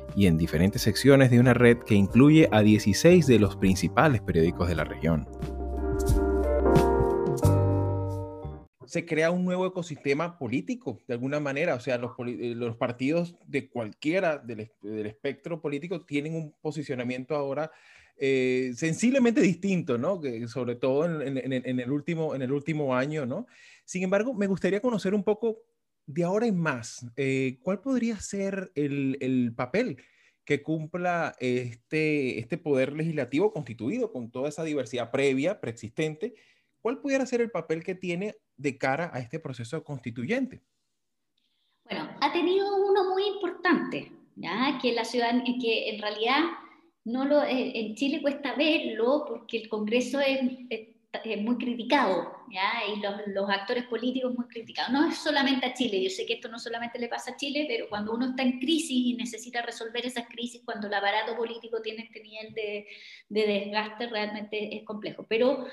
y 0.15 0.27
en 0.27 0.37
diferentes 0.37 0.81
secciones 0.81 1.31
de 1.31 1.39
una 1.39 1.53
red 1.53 1.77
que 1.77 1.95
incluye 1.95 2.49
a 2.51 2.61
16 2.61 3.27
de 3.27 3.39
los 3.39 3.55
principales 3.55 4.21
periódicos 4.21 4.67
de 4.67 4.75
la 4.75 4.83
región. 4.83 5.27
se 8.91 9.05
crea 9.05 9.31
un 9.31 9.45
nuevo 9.45 9.65
ecosistema 9.65 10.37
político, 10.37 10.99
de 11.07 11.13
alguna 11.13 11.39
manera. 11.39 11.75
O 11.75 11.79
sea, 11.79 11.97
los, 11.97 12.11
eh, 12.27 12.75
partidos 12.77 13.37
de 13.47 13.69
cualquiera 13.69 14.37
del, 14.37 14.69
espectro 15.05 15.61
político 15.61 16.01
tienen 16.01 16.35
un 16.35 16.53
posicionamiento 16.61 17.33
ahora 17.33 17.71
eh, 18.17 18.73
sensiblemente 18.75 19.39
distinto, 19.39 19.97
¿no? 19.97 20.19
Que 20.19 20.45
sobre 20.49 20.75
todo 20.75 21.05
en, 21.05 21.37
en, 21.37 21.53
en, 21.53 21.79
el 21.79 21.89
último, 21.89 22.35
en 22.35 22.41
el 22.41 22.51
último 22.51 22.93
año, 22.93 23.25
¿no? 23.25 23.47
Sin 23.85 24.03
embargo, 24.03 24.33
me 24.33 24.47
gustaría 24.47 24.81
conocer 24.81 25.13
un 25.13 25.23
poco 25.23 25.59
de 26.05 26.23
ahora 26.23 26.47
en 26.47 26.59
más, 26.59 27.05
eh, 27.15 27.59
¿cuál 27.61 27.81
podría 27.81 28.19
ser 28.19 28.71
el, 28.75 29.17
el, 29.21 29.53
papel 29.55 29.97
que 30.45 30.61
cumpla 30.61 31.35
este, 31.39 32.39
este 32.39 32.57
poder 32.57 32.93
legislativo 32.93 33.53
constituido 33.53 34.11
con 34.11 34.31
toda 34.31 34.49
esa 34.49 34.63
diversidad 34.63 35.11
previa, 35.11 35.61
preexistente? 35.61 36.33
¿Cuál 36.81 36.99
pudiera 36.99 37.25
ser 37.25 37.41
el 37.41 37.51
papel 37.51 37.83
que 37.83 37.95
tiene 37.95 38.35
de 38.57 38.77
cara 38.77 39.11
a 39.13 39.19
este 39.19 39.39
proceso 39.39 39.83
constituyente? 39.83 40.61
Bueno, 41.85 42.09
ha 42.19 42.31
tenido 42.31 42.75
uno 42.75 43.11
muy 43.11 43.23
importante, 43.27 44.11
¿ya? 44.35 44.79
que 44.81 44.93
la 44.93 45.05
ciudad, 45.05 45.31
que 45.61 45.89
en 45.89 46.01
realidad 46.01 46.41
no 47.03 47.25
lo, 47.25 47.43
eh, 47.43 47.71
en 47.79 47.95
Chile 47.95 48.21
cuesta 48.21 48.55
verlo 48.55 49.25
porque 49.27 49.57
el 49.57 49.69
Congreso 49.69 50.19
es, 50.19 50.39
es 50.69 50.90
es 50.90 50.90
muy 51.43 51.57
criticado, 51.57 52.31
¿ya? 52.49 52.71
y 52.93 53.01
los, 53.01 53.13
los, 53.27 53.49
actores 53.49 53.83
políticos 53.85 54.33
muy 54.33 54.47
criticados. 54.47 54.91
No 54.91 55.09
es 55.09 55.17
solamente 55.17 55.65
a 55.65 55.73
Chile, 55.73 56.01
yo 56.01 56.09
sé 56.09 56.25
que 56.25 56.35
esto 56.35 56.47
no 56.47 56.57
solamente 56.57 56.99
le 56.99 57.09
pasa 57.09 57.31
a 57.31 57.35
Chile, 57.35 57.65
pero 57.67 57.89
cuando 57.89 58.13
uno 58.13 58.29
está 58.29 58.43
en 58.43 58.59
crisis 58.59 58.91
y 58.91 59.13
necesita 59.15 59.61
resolver 59.61 60.05
esas 60.05 60.27
crisis, 60.29 60.61
cuando 60.63 60.87
el 60.87 60.93
aparato 60.93 61.35
político 61.35 61.81
tiene 61.81 62.03
este 62.03 62.21
nivel 62.21 62.53
de, 62.53 62.87
de 63.27 63.47
desgaste, 63.47 64.07
realmente 64.07 64.75
es 64.77 64.83
complejo. 64.85 65.25
Pero, 65.27 65.67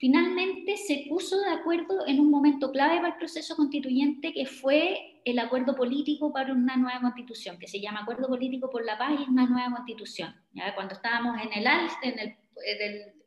finalmente 0.00 0.78
se 0.78 1.04
puso 1.08 1.38
de 1.38 1.50
acuerdo 1.50 2.06
en 2.06 2.20
un 2.20 2.30
momento 2.30 2.72
clave 2.72 2.96
para 2.96 3.08
el 3.08 3.18
proceso 3.18 3.54
constituyente 3.54 4.32
que 4.32 4.46
fue 4.46 5.20
el 5.26 5.38
acuerdo 5.38 5.76
político 5.76 6.32
para 6.32 6.54
una 6.54 6.76
nueva 6.76 7.02
constitución, 7.02 7.58
que 7.58 7.68
se 7.68 7.80
llama 7.80 8.00
Acuerdo 8.00 8.26
Político 8.26 8.70
por 8.70 8.82
la 8.82 8.96
Paz 8.96 9.20
y 9.20 9.30
una 9.30 9.46
nueva 9.46 9.76
constitución. 9.76 10.34
¿ya? 10.54 10.74
Cuando 10.74 10.94
estábamos 10.94 11.36
en 11.42 11.52
el, 11.52 11.66
en 12.02 12.18
el, 12.18 12.36
en 12.64 13.19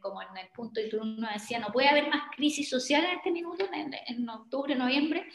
como 0.00 0.22
en 0.22 0.36
el 0.36 0.48
punto 0.54 0.80
y 0.80 0.88
tú 0.88 1.00
uno 1.00 1.28
decía, 1.32 1.58
no 1.58 1.72
puede 1.72 1.88
haber 1.88 2.08
más 2.08 2.30
crisis 2.36 2.68
social 2.68 3.04
en 3.04 3.16
este 3.16 3.30
minuto, 3.30 3.68
en, 3.72 4.28
octubre, 4.28 4.74
noviembre, 4.74 5.26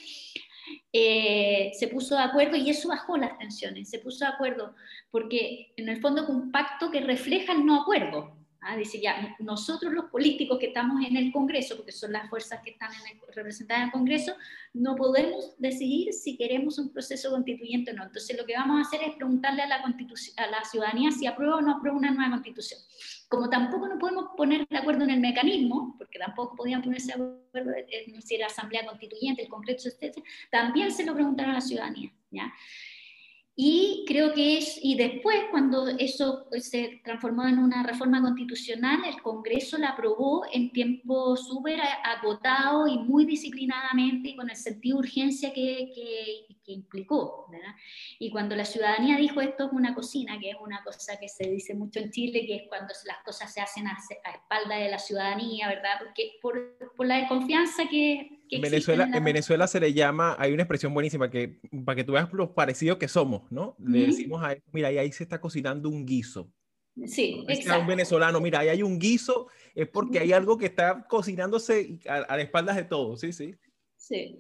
eh, 0.92 1.72
se 1.74 1.88
puso 1.88 2.16
de 2.16 2.24
acuerdo 2.24 2.56
y 2.56 2.70
eso 2.70 2.90
bajó 2.90 3.18
las 3.18 3.38
tensiones, 3.38 3.90
se 3.90 4.00
puso 4.00 4.26
de 4.26 4.32
acuerdo 4.32 4.76
porque 5.12 5.74
en 5.78 5.90
el 5.90 6.02
fondo 6.02 6.24
es 6.24 6.30
un 6.30 6.52
pacto 6.52 6.92
que 6.92 7.02
refleja 7.02 7.54
el 7.54 7.66
no 7.66 7.82
acuerdo. 7.82 8.36
¿Ah? 8.66 8.76
Dice 8.76 9.00
ya, 9.00 9.36
nosotros 9.40 9.94
los 9.94 10.06
políticos 10.06 10.58
que 10.60 10.68
estamos 10.68 11.04
en 11.06 11.16
el 11.16 11.32
Congreso, 11.32 11.76
porque 11.78 11.92
son 11.92 12.12
las 12.12 12.30
fuerzas 12.30 12.62
que 12.64 12.72
están 12.72 12.90
representadas 13.34 13.84
en 13.84 13.88
el 13.88 13.92
Congreso, 13.92 14.34
no 14.74 14.96
podemos 14.96 15.56
decidir 15.58 16.14
si 16.14 16.36
queremos 16.36 16.78
un 16.80 16.92
proceso 16.92 17.32
constituyente 17.32 17.92
o 17.92 17.94
no. 17.94 18.04
Entonces 18.04 18.36
lo 18.38 18.46
que 18.46 18.56
vamos 18.56 18.78
a 18.78 18.88
hacer 18.88 19.08
es 19.08 19.16
preguntarle 19.16 19.62
a 19.62 19.68
la, 19.68 19.76
a 19.78 20.48
la 20.48 20.64
ciudadanía 20.64 21.12
si 21.12 21.28
aprueba 21.28 21.58
o 21.58 21.62
no 21.62 21.78
aprueba 21.78 21.98
una 21.98 22.12
nueva 22.12 22.32
constitución. 22.32 22.80
Como 23.30 23.50
tampoco 23.50 23.88
nos 23.88 24.00
podemos 24.00 24.30
poner 24.36 24.68
de 24.68 24.78
acuerdo 24.78 25.04
en 25.04 25.12
el 25.12 25.20
mecanismo, 25.20 25.96
porque 25.98 26.20
tampoco 26.20 26.56
podían 26.56 26.82
ponerse 26.82 27.08
de 27.08 27.24
acuerdo 27.24 27.72
en 27.88 28.22
si 28.22 28.36
era 28.36 28.48
asamblea 28.48 28.86
constituyente, 28.86 29.44
el 29.44 29.50
Congreso, 29.50 29.90
etc., 29.90 30.18
también 30.52 30.92
se 30.92 31.06
lo 31.06 31.14
preguntaron 31.14 31.52
a 31.52 31.56
la 31.56 31.62
ciudadanía. 31.62 32.12
¿ya? 32.32 32.52
Y 33.58 34.04
creo 34.06 34.34
que 34.34 34.58
es, 34.58 34.78
y 34.84 34.96
después 34.96 35.38
cuando 35.50 35.88
eso 35.88 36.46
se 36.60 37.00
transformó 37.06 37.48
en 37.48 37.58
una 37.58 37.84
reforma 37.84 38.22
constitucional, 38.22 39.06
el 39.06 39.22
Congreso 39.22 39.78
la 39.78 39.90
aprobó 39.90 40.46
en 40.52 40.72
tiempo 40.72 41.38
súper 41.38 41.80
agotado 42.04 42.86
y 42.86 42.98
muy 42.98 43.24
disciplinadamente 43.24 44.30
y 44.30 44.36
con 44.36 44.50
el 44.50 44.58
sentido 44.58 44.98
de 44.98 45.08
urgencia 45.08 45.54
que, 45.54 45.90
que, 45.96 46.56
que, 46.66 46.72
implicó. 46.74 47.48
¿verdad? 47.50 47.74
Y 48.20 48.30
cuando 48.30 48.58
la 48.58 48.66
ciudadanía 48.66 49.16
dijo 49.16 49.40
esto 49.40 49.68
es 49.68 49.72
una 49.72 49.96
cocina, 49.96 50.38
que 50.38 50.50
es 50.50 50.58
una 50.60 50.84
cosa 50.84 51.18
que 51.18 51.30
se 51.30 51.50
dice 51.50 51.74
mucho 51.76 52.00
en 52.00 52.12
Chile, 52.12 52.46
que 52.46 52.56
es 52.58 52.64
cuando 52.68 52.94
las 53.06 53.24
cosas 53.24 53.54
se 53.54 53.62
hacen 53.62 53.88
a, 53.88 53.98
a 54.26 54.32
espalda 54.32 54.76
de 54.76 54.90
la 54.90 55.00
ciudadanía, 55.00 55.70
¿verdad? 55.70 55.94
Porque 56.04 56.34
por, 56.42 56.78
por 56.98 57.08
la 57.08 57.20
desconfianza 57.20 57.88
que, 57.88 58.42
en 58.50 58.62
Venezuela, 58.62 59.10
en, 59.14 59.24
Venezuela 59.24 59.68
se 59.68 59.80
le 59.80 59.94
llama, 59.94 60.36
hay 60.40 60.54
una 60.54 60.64
expresión 60.64 60.94
buenísima 60.94 61.30
que 61.30 61.60
para 61.84 61.96
que 61.96 62.04
tú 62.04 62.14
veas 62.14 62.32
lo 62.34 62.54
parecido 62.54 62.98
que 63.00 63.08
somos, 63.08 63.52
¿no? 63.52 63.76
Le 63.80 64.08
decimos 64.08 64.44
a 64.44 64.54
él, 64.54 64.64
mira, 64.72 64.90
ahí, 64.90 64.98
ahí 64.98 65.12
se 65.12 65.24
está 65.24 65.40
cocinando 65.40 65.90
un 65.90 66.06
guiso. 66.06 66.52
Sí, 67.06 67.44
exacto. 67.50 67.82
un 67.82 67.88
venezolano, 67.88 68.40
mira, 68.40 68.60
ahí 68.60 68.70
hay 68.70 68.84
un 68.84 69.00
guiso, 69.00 69.48
es 69.74 69.88
porque 69.88 70.20
hay 70.20 70.32
algo 70.32 70.58
que 70.58 70.68
está 70.68 71.06
cocinándose 71.08 72.00
a, 72.08 72.16
a 72.16 72.38
las 72.38 72.46
espaldas 72.46 72.76
de 72.78 72.86
todos, 72.86 73.20
sí, 73.20 73.34
sí. 73.34 73.56
Sí. 73.98 74.40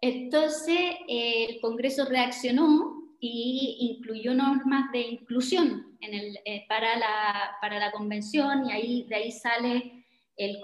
Entonces, 0.00 0.78
el 1.08 1.60
Congreso 1.60 2.04
reaccionó 2.06 3.06
y 3.20 3.96
incluyó 3.96 4.34
normas 4.34 4.92
de 4.92 5.00
inclusión 5.00 5.96
en 6.00 6.14
el, 6.14 6.38
eh, 6.44 6.64
para, 6.68 6.98
la, 6.98 7.56
para 7.60 7.78
la 7.78 7.92
convención 7.92 8.68
y 8.68 8.72
ahí, 8.72 9.06
de 9.08 9.16
ahí 9.16 9.32
sale 9.32 9.95
el, 10.36 10.60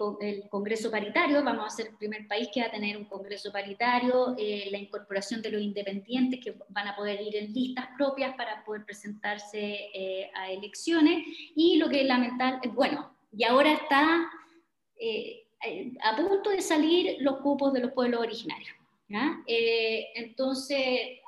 Congreso 0.51 0.91
paritario, 0.91 1.43
vamos 1.43 1.67
a 1.67 1.77
ser 1.77 1.89
el 1.89 1.97
primer 1.97 2.29
país 2.29 2.49
que 2.53 2.61
va 2.61 2.67
a 2.67 2.71
tener 2.71 2.97
un 2.97 3.07
Congreso 3.07 3.51
paritario, 3.51 4.35
eh, 4.39 4.69
la 4.71 4.79
incorporación 4.79 5.41
de 5.41 5.51
los 5.51 5.63
independientes 5.63 6.41
que 6.41 6.55
van 6.69 6.89
a 6.89 6.97
poder 6.97 7.21
ir 7.21 7.37
en 7.37 7.53
listas 7.53 7.89
propias 7.97 8.35
para 8.37 8.63
poder 8.65 8.85
presentarse 8.85 9.91
eh, 9.95 10.31
a 10.35 10.51
elecciones 10.51 11.25
y 11.57 11.77
lo 11.77 11.89
que 11.89 12.03
es 12.03 12.07
lamentable, 12.07 12.69
bueno, 12.69 13.17
y 13.35 13.45
ahora 13.45 13.73
está 13.73 14.29
eh, 14.97 15.47
a 16.05 16.17
punto 16.17 16.51
de 16.51 16.61
salir 16.61 17.17
los 17.21 17.39
cupos 17.39 17.73
de 17.73 17.81
los 17.81 17.93
pueblos 17.93 18.21
originarios. 18.21 18.77
entonces, 19.47 20.79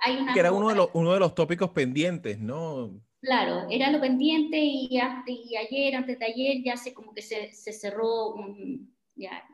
hay 0.04 0.16
una... 0.16 0.34
Que 0.34 0.40
era 0.40 0.52
uno 0.52 0.68
de, 0.68 0.74
los, 0.74 0.88
uno 0.92 1.14
de 1.14 1.20
los 1.20 1.34
tópicos 1.34 1.70
pendientes, 1.70 2.38
¿no? 2.38 2.90
Claro, 3.24 3.66
era 3.70 3.90
lo 3.90 4.02
pendiente 4.02 4.58
y, 4.58 4.98
ayer, 4.98 5.96
antes 5.96 6.18
de 6.18 6.26
ayer, 6.26 6.62
ya 6.62 6.76
se 6.76 6.92
como 6.92 7.14
que 7.14 7.22
se, 7.22 7.50
cerró. 7.72 8.34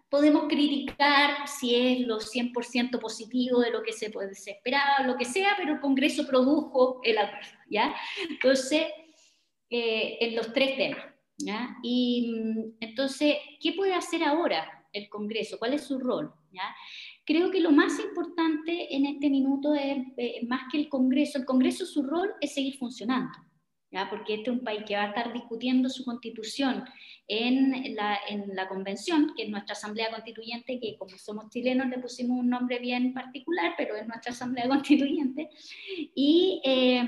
Podemos 0.08 0.48
criticar 0.48 1.46
si 1.46 1.76
es 1.76 2.00
lo 2.00 2.18
100% 2.18 2.98
positivo 2.98 3.60
de 3.60 3.70
lo 3.70 3.84
que 3.84 3.92
se, 3.92 4.10
puede, 4.10 4.34
se 4.34 4.50
esperaba, 4.50 5.06
lo 5.06 5.16
que 5.16 5.24
sea, 5.24 5.54
pero 5.56 5.74
el 5.74 5.80
Congreso 5.80 6.26
produjo 6.26 7.00
el 7.04 7.18
acuerdo, 7.18 7.58
¿ya? 7.68 7.94
Entonces, 8.28 8.86
eh, 9.70 10.18
en 10.20 10.34
los 10.34 10.52
tres 10.52 10.76
temas. 10.76 11.04
Y 11.84 12.32
mm, 12.34 12.76
entonces, 12.80 13.36
¿qué 13.60 13.72
puede 13.74 13.94
hacer 13.94 14.24
ahora 14.24 14.84
el 14.92 15.08
Congreso? 15.08 15.60
¿Cuál 15.60 15.74
es 15.74 15.84
su 15.84 16.00
rol? 16.00 16.34
Creo 17.24 17.52
que 17.52 17.60
lo 17.60 17.70
más 17.70 18.00
importante 18.00 18.92
en 18.96 19.06
este 19.06 19.30
minuto 19.30 19.76
es, 19.76 19.98
eh, 20.16 20.44
más 20.48 20.62
que 20.72 20.78
el 20.78 20.88
Congreso, 20.88 21.38
el 21.38 21.44
Congreso 21.44 21.86
su 21.86 22.02
rol 22.02 22.34
es 22.40 22.52
seguir 22.52 22.76
funcionando. 22.76 23.30
Porque 24.08 24.34
este 24.34 24.50
es 24.50 24.56
un 24.56 24.64
país 24.64 24.82
que 24.86 24.94
va 24.94 25.04
a 25.04 25.08
estar 25.08 25.32
discutiendo 25.32 25.88
su 25.88 26.04
constitución 26.04 26.84
en 27.26 27.94
la, 27.94 28.18
en 28.28 28.54
la 28.54 28.68
convención, 28.68 29.32
que 29.36 29.44
es 29.44 29.48
nuestra 29.48 29.72
asamblea 29.72 30.10
constituyente, 30.10 30.78
que 30.80 30.96
como 30.96 31.16
somos 31.18 31.48
chilenos 31.50 31.88
le 31.88 31.98
pusimos 31.98 32.38
un 32.38 32.50
nombre 32.50 32.78
bien 32.78 33.12
particular, 33.12 33.74
pero 33.76 33.96
es 33.96 34.06
nuestra 34.06 34.32
asamblea 34.32 34.68
constituyente, 34.68 35.48
y, 36.14 36.60
eh, 36.64 37.04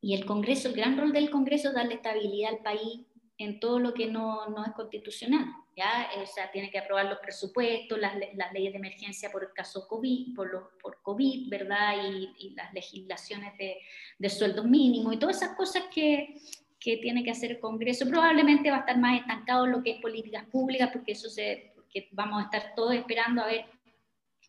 y 0.00 0.14
el 0.14 0.24
Congreso, 0.24 0.68
el 0.68 0.74
gran 0.74 0.96
rol 0.96 1.12
del 1.12 1.30
Congreso 1.30 1.68
es 1.68 1.74
darle 1.74 1.94
estabilidad 1.94 2.52
al 2.52 2.62
país 2.62 3.00
en 3.38 3.60
todo 3.60 3.78
lo 3.78 3.94
que 3.94 4.06
no, 4.06 4.48
no 4.48 4.64
es 4.64 4.72
constitucional. 4.72 5.46
¿ya? 5.76 6.10
O 6.20 6.26
sea, 6.26 6.50
tiene 6.50 6.70
que 6.70 6.78
aprobar 6.78 7.06
los 7.06 7.18
presupuestos, 7.20 7.98
las, 7.98 8.14
las 8.34 8.52
leyes 8.52 8.72
de 8.72 8.78
emergencia 8.78 9.30
por 9.30 9.44
el 9.44 9.52
caso 9.52 9.86
COVID, 9.86 10.34
por, 10.34 10.52
los, 10.52 10.64
por 10.82 11.00
COVID, 11.02 11.48
¿verdad? 11.48 11.94
Y, 12.04 12.34
y 12.38 12.50
las 12.50 12.72
legislaciones 12.74 13.56
de, 13.56 13.78
de, 14.18 14.28
sueldos 14.28 14.64
mínimos 14.66 15.14
y 15.14 15.18
todas 15.18 15.36
esas 15.36 15.56
cosas 15.56 15.84
que, 15.94 16.34
que 16.80 16.96
tiene 16.96 17.22
que 17.22 17.30
hacer 17.30 17.52
el 17.52 17.60
Congreso. 17.60 18.08
Probablemente 18.08 18.70
va 18.70 18.78
a 18.78 18.80
estar 18.80 18.98
más 18.98 19.20
estancado 19.20 19.66
en 19.66 19.72
lo 19.72 19.82
que 19.82 19.92
es 19.92 20.00
políticas 20.00 20.44
públicas, 20.46 20.90
porque 20.92 21.12
eso 21.12 21.30
se, 21.30 21.72
porque 21.76 22.08
vamos 22.10 22.42
a 22.42 22.44
estar 22.46 22.74
todos 22.74 22.94
esperando 22.94 23.42
a 23.42 23.46
ver 23.46 23.64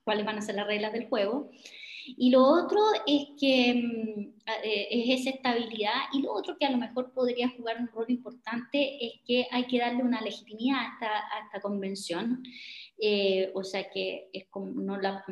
cuáles 0.03 0.25
van 0.25 0.39
a 0.39 0.41
ser 0.41 0.55
las 0.55 0.65
reglas 0.65 0.93
del 0.93 1.07
juego. 1.07 1.51
Y 2.17 2.29
lo 2.31 2.43
otro 2.43 2.79
es 3.05 3.29
que 3.39 3.73
mm, 3.73 4.39
eh, 4.63 4.87
es 4.91 5.21
esa 5.21 5.31
estabilidad. 5.31 5.93
Y 6.13 6.21
lo 6.21 6.33
otro 6.33 6.57
que 6.57 6.65
a 6.65 6.71
lo 6.71 6.77
mejor 6.77 7.13
podría 7.13 7.49
jugar 7.49 7.77
un 7.79 7.87
rol 7.87 8.05
importante 8.09 9.05
es 9.05 9.13
que 9.25 9.47
hay 9.51 9.65
que 9.67 9.79
darle 9.79 10.03
una 10.03 10.21
legitimidad 10.21 10.79
a 10.79 10.93
esta, 10.93 11.17
a 11.17 11.45
esta 11.45 11.61
convención, 11.61 12.43
eh, 12.97 13.51
o 13.53 13.63
sea 13.63 13.89
que 13.89 14.29
es 14.33 14.47
como 14.49 14.81
no 14.81 14.97
la 14.97 15.23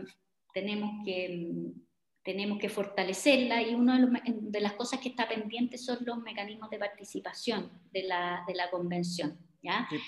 tenemos 0.54 1.06
que 1.06 1.52
mm, 1.54 1.82
tenemos 2.24 2.60
que 2.60 2.68
fortalecerla. 2.68 3.62
Y 3.62 3.74
una 3.74 4.00
de, 4.00 4.22
de, 4.42 4.62
las 4.62 4.74
cosas 4.74 5.00
que 5.00 5.10
está 5.10 5.30
pendiente 5.30 5.78
son 5.78 6.00
los 6.02 6.18
mecanismos 6.18 6.70
de 6.70 6.78
participación 6.78 7.72
de 7.92 8.04
la, 8.04 8.44
de 8.46 8.54
la 8.54 8.70
convención 8.70 9.47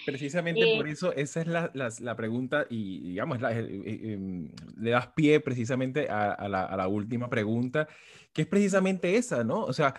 precisamente 0.05 0.77
por 0.77 0.87
eh, 0.87 0.91
eso, 0.91 1.13
esa 1.13 1.41
es 1.41 1.47
la, 1.47 1.71
la, 1.73 2.15
pregunta 2.15 2.65
y, 2.69 2.99
digamos, 3.09 3.41
la, 3.41 3.51
eh, 3.51 3.65
eh, 3.65 3.99
em, 4.13 4.49
le 4.77 4.91
das 4.91 5.07
pie 5.07 5.39
precisamente 5.39 6.07
a, 6.09 6.47
la, 6.47 6.63
a, 6.63 6.77
la, 6.77 6.87
última 6.87 7.29
pregunta, 7.29 7.87
que 8.31 8.43
es 8.43 8.47
precisamente 8.47 9.15
esa, 9.15 9.43
¿no? 9.43 9.63
O 9.63 9.73
sea, 9.73 9.93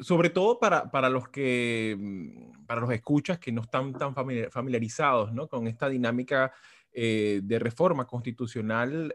sobre 0.00 0.30
todo 0.30 0.58
para, 0.58 0.90
para, 0.90 1.08
los 1.08 1.28
que, 1.28 1.96
mm, 1.98 2.66
para 2.66 2.80
los 2.80 2.90
escuchas 2.90 3.38
que 3.38 3.52
no 3.52 3.62
están 3.62 3.92
tan 3.92 4.14
familiarizados, 4.14 5.32
¿no? 5.32 5.48
Con 5.48 5.68
esta 5.68 5.88
dinámica 5.88 6.52
de 6.92 7.58
reforma 7.60 8.06
constitucional 8.06 9.14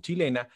chilena. 0.00 0.48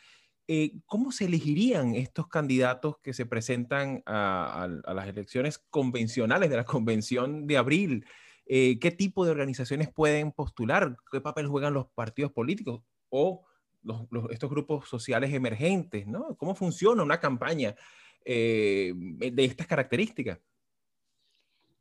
¿Cómo 0.86 1.12
se 1.12 1.26
elegirían 1.26 1.94
estos 1.94 2.26
candidatos 2.28 2.96
que 3.02 3.12
se 3.12 3.26
presentan 3.26 4.02
a, 4.06 4.66
a, 4.84 4.94
las 4.94 5.08
elecciones 5.08 5.58
convencionales 5.70 6.48
de 6.50 6.56
la 6.56 6.64
convención 6.64 7.46
de 7.46 7.58
abril? 7.58 8.06
Eh, 8.46 8.78
qué 8.78 8.90
tipo 8.90 9.24
de 9.24 9.30
organizaciones 9.30 9.90
pueden 9.92 10.32
postular, 10.32 10.96
qué 11.10 11.20
papel 11.20 11.46
juegan 11.46 11.72
los 11.72 11.86
partidos 11.88 12.32
políticos 12.32 12.82
o 13.08 13.44
estos 14.30 14.50
grupos 14.50 14.88
sociales 14.88 15.32
emergentes, 15.32 16.06
¿no? 16.06 16.36
¿Cómo 16.36 16.54
funciona 16.54 17.02
una 17.02 17.20
campaña 17.20 17.74
eh, 18.24 18.92
de 18.94 19.44
estas 19.44 19.66
características? 19.66 20.38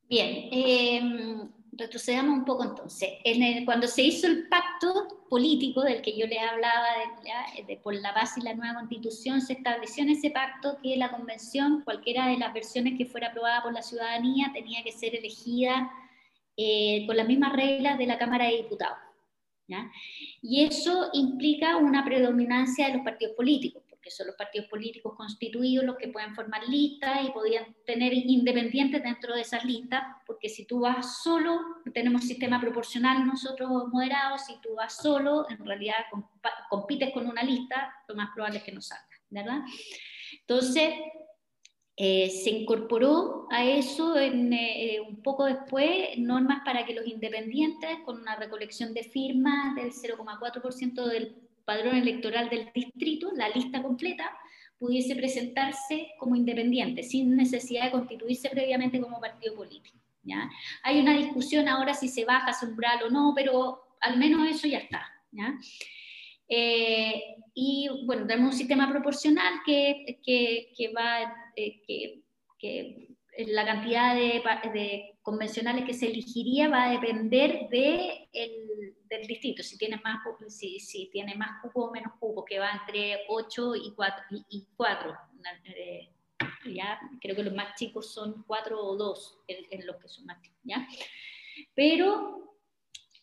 Bien, 0.10 0.50
em, 0.52 1.50
retrocedamos 1.72 2.38
un 2.38 2.46
poco 2.46 2.64
entonces. 2.64 3.10
cuando 3.66 3.88
se 3.88 4.04
hizo 4.04 4.28
el 4.28 4.48
pacto 4.48 5.26
político 5.30 5.82
del 5.82 6.02
que 6.02 6.18
yo 6.18 6.28
le 6.28 6.40
hablaba 6.40 6.88
de, 7.66 7.78
por 7.78 7.96
la 7.96 8.12
base 8.12 8.40
y 8.40 8.44
la 8.44 8.54
nueva 8.54 8.80
constitución, 8.80 9.42
se 9.42 9.54
estableció 9.54 10.04
en 10.04 10.12
ese 10.12 10.30
pacto 10.30 10.78
que 10.84 10.98
la 10.98 11.12
convención, 11.12 11.82
cualquiera 11.84 12.28
de 12.28 12.38
las 12.38 12.54
versiones 12.54 12.98
que 12.98 13.06
fuera 13.06 13.28
aprobada 13.30 13.64
por 13.64 13.74
la 13.74 13.82
ciudadanía, 13.82 14.52
tenía 14.54 14.84
que 14.84 14.92
ser 14.92 15.16
elegida 15.16 15.92
eh, 16.58 17.06
con 17.08 17.18
las 17.18 17.28
mismas 17.28 17.54
reglas 17.54 17.98
de 17.98 18.06
la 18.06 18.18
Cámara 18.18 18.46
de 18.46 18.58
Diputados. 18.58 18.98
¿ya? 19.68 19.90
Y 20.42 20.64
eso 20.64 21.10
implica 21.14 21.78
una 21.78 22.04
predominancia 22.04 22.88
de 22.88 22.96
los 22.96 23.04
partidos 23.04 23.36
políticos, 23.36 23.84
porque 23.90 24.12
son 24.12 24.28
los 24.28 24.36
partidos 24.36 24.68
políticos 24.68 25.14
constituidos 25.16 25.86
los 25.86 25.96
que 25.96 26.10
pueden 26.10 26.36
formar 26.36 26.68
listas 26.68 27.24
y 27.26 27.32
podrían 27.32 27.74
tener 27.86 28.14
independientes 28.14 29.02
dentro 29.02 29.34
de 29.34 29.42
esas 29.42 29.64
listas, 29.64 30.04
porque 30.28 30.50
si 30.50 30.66
tú 30.66 30.82
vas 30.82 31.24
solo, 31.24 31.60
tenemos 31.94 32.24
sistema 32.26 32.60
proporcional 32.60 33.26
nosotros 33.26 33.70
moderados, 33.92 34.46
si 34.46 34.60
tú 34.62 34.76
vas 34.76 34.98
solo, 34.98 35.50
en 35.50 35.66
realidad 35.66 35.96
compites 36.70 37.14
con 37.14 37.28
una 37.28 37.44
lista, 37.44 37.94
lo 38.08 38.16
más 38.16 38.30
probable 38.34 38.58
es 38.58 38.64
que 38.64 38.74
no 38.74 38.82
salga, 38.82 39.08
¿verdad? 39.30 39.62
Entonces, 40.42 40.94
eh, 41.96 42.30
se 42.30 42.50
incorporó 42.50 43.48
a 43.52 43.66
eso 43.66 44.18
eh, 44.18 45.00
un 45.08 45.22
poco 45.22 45.46
después 45.46 46.18
normas 46.18 46.62
para 46.66 46.86
que 46.86 46.94
los 46.96 47.06
independientes, 47.06 48.00
con 48.04 48.20
una 48.20 48.36
recolección 48.36 48.94
de 48.94 49.04
firmas 49.04 49.76
del 49.76 49.92
0,4% 49.92 51.06
del 51.06 51.36
padrón 51.66 51.96
electoral 51.96 52.50
del 52.50 52.72
distrito, 52.74 53.32
la 53.36 53.50
lista 53.50 53.84
completa, 53.84 54.32
pudiese 54.80 55.16
presentarse 55.16 56.08
como 56.18 56.36
independiente, 56.36 57.04
sin 57.04 57.36
necesidad 57.36 57.86
de 57.86 57.92
constituirse 57.92 58.50
previamente 58.50 59.00
como 59.00 59.22
partido 59.22 59.56
político. 59.56 59.98
¿ya? 60.24 60.50
Hay 60.84 61.00
una 61.00 61.16
discusión 61.16 61.68
ahora 61.68 61.94
si 61.94 62.08
se 62.08 62.26
baja 62.26 62.52
ese 62.52 62.66
umbral 62.66 63.04
o 63.04 63.10
no, 63.10 63.34
pero 63.36 63.98
al 64.02 64.18
menos 64.18 64.50
eso 64.50 64.68
ya 64.68 64.80
está. 64.80 65.08
¿ya? 65.32 65.54
Eh, 66.50 67.22
y 67.54 67.88
bueno, 68.06 68.26
tenemos 68.26 68.54
un 68.54 68.58
sistema 68.58 68.90
proporcional 68.90 69.62
que, 69.66 70.20
que, 70.26 70.74
que 70.76 70.92
va, 70.92 71.34
eh, 71.56 71.82
que, 71.86 72.20
la 73.48 73.66
cantidad 73.66 74.16
de, 74.16 75.18
convencionales 75.22 75.86
que 75.86 75.94
se 75.94 76.08
elegiría 76.08 76.70
va 76.70 76.84
a 76.84 76.92
depender 76.92 77.68
de 77.70 78.30
el, 78.32 78.96
del 79.10 79.28
distrito, 79.28 79.64
si 79.64 79.78
tiene 79.78 80.00
más, 80.04 80.20
si, 80.50 81.10
tiene 81.12 81.36
más 81.36 81.62
cupo 81.62 81.86
o 81.86 81.92
menos 81.92 82.14
cupo, 82.20 82.46
que 82.46 82.60
va 82.60 82.72
entre 82.72 83.26
8 83.28 83.76
y 83.76 83.94
4. 83.96 84.24
Y, 84.50 84.68
4 84.76 85.16
eh, 85.76 86.10
ya, 86.74 87.00
creo 87.22 87.36
que 87.36 87.44
los 87.44 87.54
más 87.54 87.76
chicos 87.76 88.14
son 88.14 88.44
4 88.48 88.80
o 88.80 88.96
2 88.96 89.40
en, 89.48 89.86
los 89.86 89.98
que 89.98 90.08
son 90.08 90.26
más 90.26 90.42
chicos, 90.42 90.60
¿ya? 90.64 90.88
Pero 91.76 92.58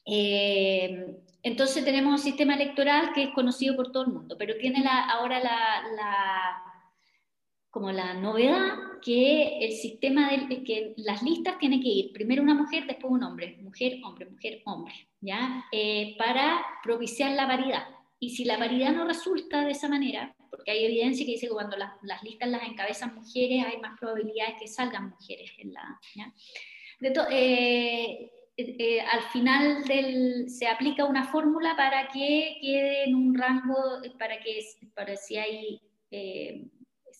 eh, 0.04 1.16
entonces 1.42 1.84
tenemos 1.84 2.12
un 2.12 2.18
sistema 2.18 2.54
electoral 2.54 3.12
que 3.14 3.24
es 3.24 3.30
conocido 3.30 3.76
por 3.76 3.92
todo 3.92 4.04
el 4.04 4.12
mundo, 4.12 4.36
pero 4.38 4.56
tiene 4.56 4.82
la, 4.82 5.08
ahora 5.10 5.40
la, 5.40 6.69
como 7.70 7.92
la 7.92 8.14
novedad 8.14 8.74
que 9.02 9.58
el 9.60 9.72
sistema 9.72 10.30
de 10.30 10.62
que 10.64 10.94
las 10.96 11.22
listas 11.22 11.58
tienen 11.58 11.80
que 11.80 11.88
ir 11.88 12.12
primero 12.12 12.42
una 12.42 12.54
mujer, 12.54 12.86
después 12.86 13.12
un 13.12 13.22
hombre, 13.22 13.56
mujer, 13.62 14.00
hombre, 14.04 14.26
mujer, 14.26 14.60
hombre, 14.64 14.92
¿ya? 15.20 15.64
Eh, 15.72 16.16
para 16.18 16.62
propiciar 16.82 17.32
la 17.32 17.46
paridad. 17.46 17.84
Y 18.18 18.30
si 18.30 18.44
la 18.44 18.58
paridad 18.58 18.92
no 18.92 19.06
resulta 19.06 19.64
de 19.64 19.70
esa 19.70 19.88
manera, 19.88 20.34
porque 20.50 20.72
hay 20.72 20.84
evidencia 20.84 21.24
que 21.24 21.32
dice 21.32 21.46
que 21.46 21.52
cuando 21.52 21.76
las, 21.76 21.92
las 22.02 22.22
listas 22.22 22.50
las 22.50 22.62
encabezan 22.64 23.14
mujeres, 23.14 23.64
hay 23.64 23.80
más 23.80 23.98
probabilidades 23.98 24.56
que 24.60 24.68
salgan 24.68 25.10
mujeres 25.10 25.50
en 25.58 25.72
la... 25.72 26.00
¿ya? 26.14 26.34
De 27.00 27.14
eh, 27.30 28.30
eh, 28.56 29.00
al 29.00 29.22
final 29.32 29.84
del, 29.84 30.50
se 30.50 30.66
aplica 30.66 31.06
una 31.06 31.24
fórmula 31.24 31.74
para 31.76 32.08
que 32.08 32.58
quede 32.60 33.04
en 33.04 33.14
un 33.14 33.34
rango, 33.34 34.02
para 34.18 34.38
que 34.40 34.60
para 34.94 35.16
si 35.16 35.38
hay, 35.38 35.80
eh, 36.10 36.66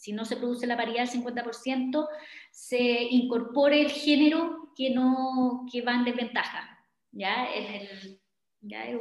si 0.00 0.12
no 0.12 0.24
se 0.24 0.36
produce 0.36 0.66
la 0.66 0.78
paridad 0.78 1.06
del 1.06 1.22
50%, 1.22 2.08
se 2.50 3.02
incorpore 3.02 3.82
el 3.82 3.90
género 3.90 4.72
que, 4.74 4.88
no, 4.88 5.66
que 5.70 5.82
va 5.82 5.94
en 5.94 6.04
desventaja. 6.04 6.78
¿ya? 7.12 7.44
Es, 7.52 8.18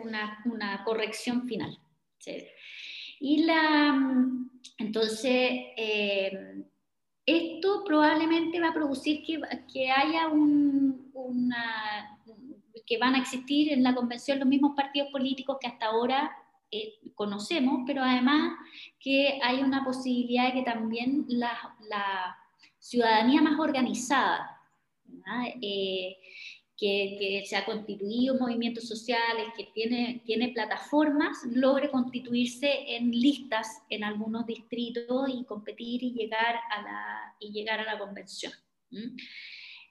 una, 0.04 0.40
una, 0.44 0.84
corrección 0.84 1.48
final. 1.48 1.80
Y 3.22 3.44
la, 3.44 3.98
entonces, 4.78 5.52
eh, 5.78 6.66
esto 7.26 7.84
probablemente 7.86 8.60
va 8.60 8.70
a 8.70 8.74
producir 8.74 9.24
que, 9.26 9.40
que 9.72 9.90
haya 9.90 10.28
un, 10.28 11.14
que 12.86 12.98
van 12.98 13.16
a 13.16 13.20
existir 13.20 13.72
en 13.72 13.84
la 13.84 13.96
convención 13.96 14.40
los 14.40 14.48
mismos 14.50 14.76
partidos 14.76 15.10
políticos 15.12 15.58
que 15.62 15.68
hasta 15.68 15.86
ahora 15.86 16.30
eh, 16.72 17.00
conocemos, 17.16 17.84
pero 17.86 18.04
además 18.04 18.54
que 19.00 19.40
hay 19.42 19.62
una 19.62 19.84
posibilidad 19.84 20.48
de 20.48 20.54
que 20.54 20.64
también 20.64 21.26
la, 21.28 22.38
ciudadanía 22.78 23.42
más 23.42 23.60
organizada, 23.60 24.58
eh, 25.62 26.16
que, 26.78 27.44
se 27.46 27.58
ha 27.58 27.66
constituido 27.66 28.36
movimientos 28.40 28.88
sociales, 28.88 29.48
que 29.58 29.66
tiene, 29.74 30.22
tiene 30.26 30.50
plataformas, 30.50 31.40
logre 31.52 31.92
constituirse 31.92 32.96
en 32.96 33.12
listas 33.12 33.82
en 33.90 34.04
algunos 34.06 34.46
distritos 34.46 35.30
y 35.30 35.44
competir 35.44 36.04
y 36.04 36.14
llegar 36.14 36.56
a 36.72 36.82
la, 36.82 37.36
y 37.40 37.52
llegar 37.52 37.82
a 37.82 37.84
la 37.84 38.00
convención. 38.00 38.54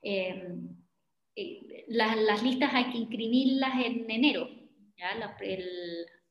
Eh, 0.03 1.85
las, 1.89 2.43
listas 2.43 2.73
hay 2.75 2.91
que 2.91 2.99
inscribirlas 2.99 3.85
en 3.85 4.11
enero. 4.11 4.49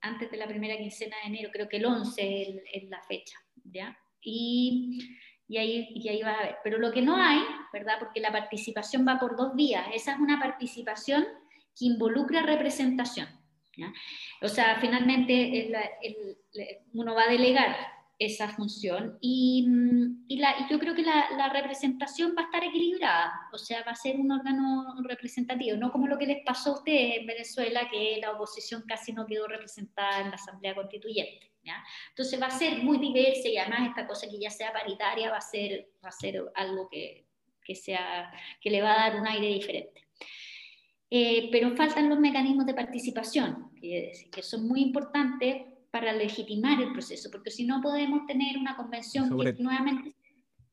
Antes 0.02 0.30
de 0.32 0.38
la 0.38 0.48
primera 0.48 0.78
quincena 0.78 1.16
de 1.24 1.30
enero, 1.30 1.50
creo 1.52 1.68
que 1.68 1.78
el 1.78 1.86
11 1.86 2.64
es, 2.74 2.90
la 2.90 3.02
fecha. 3.04 3.38
¿ya? 3.64 3.98
Y, 4.22 5.00
y, 5.48 5.58
ahí, 5.58 5.88
y 5.94 6.10
ahí 6.10 6.22
va 6.22 6.32
a 6.32 6.40
haber. 6.40 6.58
Pero 6.64 6.78
lo 6.78 6.92
que 6.92 7.02
no 7.02 7.16
hay, 7.16 7.40
¿verdad? 7.74 7.96
Porque 8.00 8.20
la 8.20 8.32
participación 8.32 9.08
va 9.08 9.20
por 9.20 9.36
dos 9.36 9.56
vías. 9.56 9.88
Esa 9.94 10.14
es 10.14 10.20
una 10.20 10.40
participación 10.40 11.26
que 11.78 11.86
involucra 11.86 12.42
representación. 12.42 13.28
¿ya? 13.76 13.94
O 14.42 14.48
sea, 14.48 14.80
finalmente 14.80 15.72
uno 16.94 17.14
va 17.14 17.24
a 17.24 17.32
delegar 17.32 17.97
esa 18.20 18.50
función 18.50 19.18
y, 19.22 19.68
y, 20.28 20.38
la, 20.38 20.56
y 20.60 20.72
yo 20.72 20.80
creo 20.80 20.96
que 20.96 21.04
la, 21.04 21.30
la, 21.38 21.50
representación 21.50 22.34
va 22.36 22.42
a 22.42 22.46
estar 22.46 22.64
equilibrada, 22.64 23.32
o 23.54 23.58
sea, 23.58 23.84
va 23.84 23.92
a 23.92 23.96
ser 23.96 24.16
un 24.20 24.32
órgano 24.32 24.96
representativo, 25.04 25.78
no 25.78 25.92
como 25.92 26.08
lo 26.08 26.18
que 26.18 26.26
les 26.26 26.44
pasó 26.44 26.72
a 26.72 26.78
ustedes 26.78 27.20
en 27.20 27.28
Venezuela, 27.28 27.88
que 27.92 28.18
la 28.20 28.32
oposición 28.32 28.84
casi 28.88 29.14
no 29.14 29.28
quedó 29.28 29.48
representada 29.48 30.22
en 30.22 30.30
la 30.30 30.36
Asamblea 30.36 30.74
Constituyente. 30.74 31.52
¿ya? 31.64 31.84
Entonces 32.10 32.42
va 32.42 32.48
a 32.48 32.52
ser 32.52 32.80
muy 32.80 32.98
diversa 32.98 33.50
y 33.50 33.58
además 33.58 33.90
esta 33.90 34.08
cosa 34.08 34.28
que 34.28 34.40
ya 34.40 34.50
sea 34.50 34.74
paritaria 34.74 35.30
va 35.30 35.38
a 35.38 35.42
ser, 35.42 35.90
va 36.04 36.10
a 36.10 36.12
ser 36.12 36.44
algo 36.56 36.90
que, 36.90 37.28
que, 37.64 37.76
sea, 37.76 38.32
que 38.60 38.72
le 38.72 38.82
va 38.82 38.94
a 38.94 39.10
dar 39.10 39.22
un 39.22 39.28
aire 39.28 39.48
diferente. 39.48 40.08
Eh, 41.10 41.50
pero 41.52 41.76
faltan 41.76 42.10
los 42.10 42.20
mecanismos 42.20 42.66
de 42.66 42.74
participación, 42.74 43.72
que, 43.80 44.12
que 44.32 44.42
son 44.42 44.68
muy 44.68 44.82
importantes 44.82 45.77
para 45.92 46.14
legitimar 46.14 46.82
el 46.82 46.92
proceso, 46.92 47.30
porque 47.32 47.52
si 47.52 47.66
no 47.66 47.82
podemos 47.82 48.26
tener 48.26 48.58
una 48.58 48.76
convención 48.76 49.30
que 49.38 49.54
nuevamente... 49.54 50.16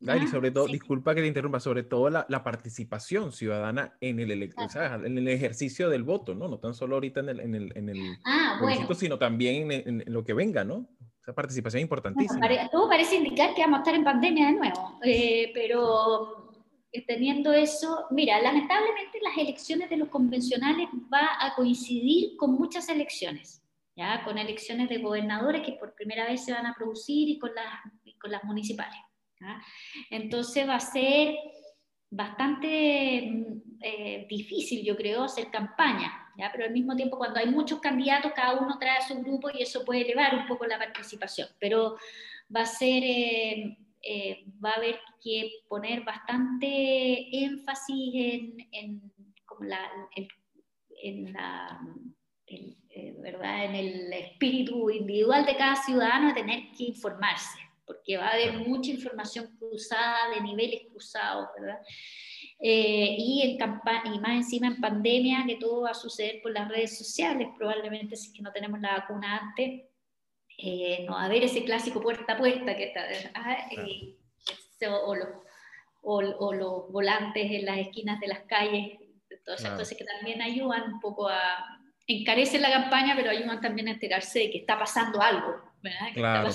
y 0.01 0.27
sobre 0.27 0.51
todo, 0.51 0.67
disculpa 0.67 1.15
que 1.15 1.21
te 1.21 1.27
interrumpa, 1.27 1.61
sobre 1.61 1.83
todo 1.83 2.11
la, 2.11 2.27
la 2.29 2.43
participación 2.43 3.33
ciudadana 3.33 3.97
en 4.01 4.21
el, 4.21 4.31
en 4.31 5.19
el 5.19 5.29
ejercicio 5.29 5.89
del 5.89 6.03
voto, 6.03 6.35
¿no? 6.35 6.49
No 6.49 6.59
tan 6.59 6.75
solo 6.75 6.97
ahorita 6.97 7.21
en 7.21 7.29
el, 7.29 7.41
en 7.41 7.55
el, 7.55 7.73
en 7.77 7.89
el 7.89 8.17
ah, 8.25 8.59
bueno. 8.61 8.95
sino 8.95 9.19
también 9.19 9.71
en, 9.71 10.05
lo 10.07 10.25
que 10.25 10.35
venga, 10.35 10.65
¿no? 10.65 10.89
Esa 11.23 11.33
participación 11.33 11.79
es 11.79 11.85
importantísima. 11.85 12.47
todo 12.71 12.89
parece 12.89 13.17
indicar 13.17 13.55
que 13.55 13.63
vamos 13.63 13.79
a 13.79 13.81
estar 13.83 13.95
en 13.95 14.05
pandemia 14.05 14.47
de 14.49 14.53
nuevo, 14.53 14.99
eh, 15.05 15.51
pero 15.55 16.45
eh, 16.93 17.05
teniendo 17.07 17.53
eso, 17.53 18.05
mira, 18.11 18.43
lamentablemente 18.43 19.19
las 19.23 19.39
elecciones 19.39 19.89
de 19.89 19.97
los 19.97 20.09
convencionales 20.09 20.89
va 21.13 21.29
a 21.41 21.55
coincidir 21.55 22.37
con 22.37 22.53
muchas 22.53 22.89
elecciones. 22.89 23.64
¿Ya? 23.97 24.23
con 24.25 24.39
elecciones 24.39 24.89
de 24.89 24.99
gobernadores 24.99 25.63
que 25.63 25.73
por 25.73 25.95
primera 25.95 26.27
vez 26.27 26.45
se 26.45 26.53
van 26.53 26.67
a 26.67 26.75
producir 26.75 27.29
y 27.29 27.39
con 27.39 27.55
las, 27.55 27.81
con 28.21 28.31
las 28.31 28.45
municipales. 28.45 28.99
Entonces 30.11 30.69
va 30.69 30.77
a 30.77 30.81
ser 30.81 31.35
bastante 32.11 33.23
mm, 33.31 33.63
eh, 33.81 34.27
difícil, 34.29 34.85
yo 34.85 34.97
creo, 34.97 35.25
hacer 35.25 35.51
campaña, 35.51 36.13
¿ya? 36.39 36.51
pero 36.53 36.65
al 36.65 36.73
mismo 36.73 36.97
tiempo 36.97 37.19
cuando 37.19 37.41
hay 37.41 37.47
muchos 37.47 37.81
candidatos, 37.81 38.33
cada 38.35 38.59
uno 38.59 38.79
trae 38.79 38.99
a 38.99 39.07
su 39.07 39.21
grupo 39.21 39.51
y 39.53 39.63
eso 39.63 39.85
puede 39.85 40.03
elevar 40.03 40.35
un 40.35 40.47
poco 40.47 40.67
la 40.67 40.79
participación, 40.79 41.49
pero 41.59 41.97
va 42.55 42.63
a 42.63 42.67
ser... 42.67 43.03
Eh, 43.05 43.79
eh, 44.07 44.45
va 44.63 44.73
a 44.73 44.75
haber 44.75 45.01
que 45.23 45.51
poner 45.67 46.05
bastante 46.05 46.67
énfasis 47.43 48.13
en, 48.15 48.69
en, 48.71 49.13
como 49.47 49.65
la, 49.65 49.81
en 51.03 51.33
la 51.33 51.81
eh, 52.97 53.13
¿verdad? 53.19 53.65
en 53.65 53.75
el 53.75 54.13
espíritu 54.13 54.89
individual 54.89 55.45
de 55.45 55.57
cada 55.57 55.75
ciudadano 55.75 56.29
de 56.29 56.35
tener 56.35 56.61
que 56.77 56.85
informarse, 56.85 57.59
porque 57.85 58.17
va 58.17 58.29
a 58.29 58.35
haber 58.35 58.53
mucha 58.53 58.93
información 58.93 59.57
cruzada, 59.59 60.31
de 60.33 60.41
niveles 60.41 60.83
cruzados, 60.93 61.49
¿verdad? 61.59 61.81
Eh, 62.61 63.17
y, 63.19 63.43
en 63.43 64.15
y 64.15 64.19
más 64.21 64.31
encima 64.31 64.69
en 64.69 64.81
pandemia, 64.81 65.45
que 65.45 65.57
todo 65.57 65.83
va 65.83 65.91
a 65.91 65.95
suceder 65.95 66.41
por 66.41 66.53
las 66.53 66.69
redes 66.69 66.97
sociales, 66.97 67.49
probablemente 67.59 68.15
si 68.15 68.29
es 68.29 68.33
que 68.33 68.43
no 68.43 68.53
tenemos 68.53 68.79
la 68.79 68.99
vacuna 68.99 69.39
antes, 69.39 69.83
eh, 70.57 71.05
no 71.05 71.15
va 71.15 71.23
a 71.23 71.25
haber 71.25 71.43
ese 71.43 71.65
clásico 71.65 72.01
puerta 72.01 72.35
a 72.35 72.39
puerta 72.39 72.77
que 72.77 72.85
está, 72.85 73.09
ah, 73.35 73.69
o, 75.05 75.17
los, 75.17 75.29
o, 76.01 76.53
los 76.53 76.93
volantes 76.93 77.51
en 77.51 77.65
las 77.65 77.79
esquinas 77.79 78.21
de 78.21 78.29
las 78.29 78.43
calles, 78.43 79.01
todas 79.45 79.61
esas 79.61 79.77
cosas 79.77 79.99
que 79.99 80.05
también 80.05 80.41
ayudan 80.41 80.93
un 80.93 81.01
poco 81.01 81.29
a, 81.29 81.81
encarecen 82.07 82.63
la 82.63 82.71
campaña, 82.71 83.15
pero 83.17 83.31
ayudan 83.31 83.61
también 83.61 83.89
a 83.89 83.93
enterarse 83.93 84.41
de 84.41 84.51
que 84.51 84.59
está 84.59 84.79
pasando 84.79 85.21
algo, 85.21 85.55
¿verdad? 85.83 86.09
Claro. 86.15 86.51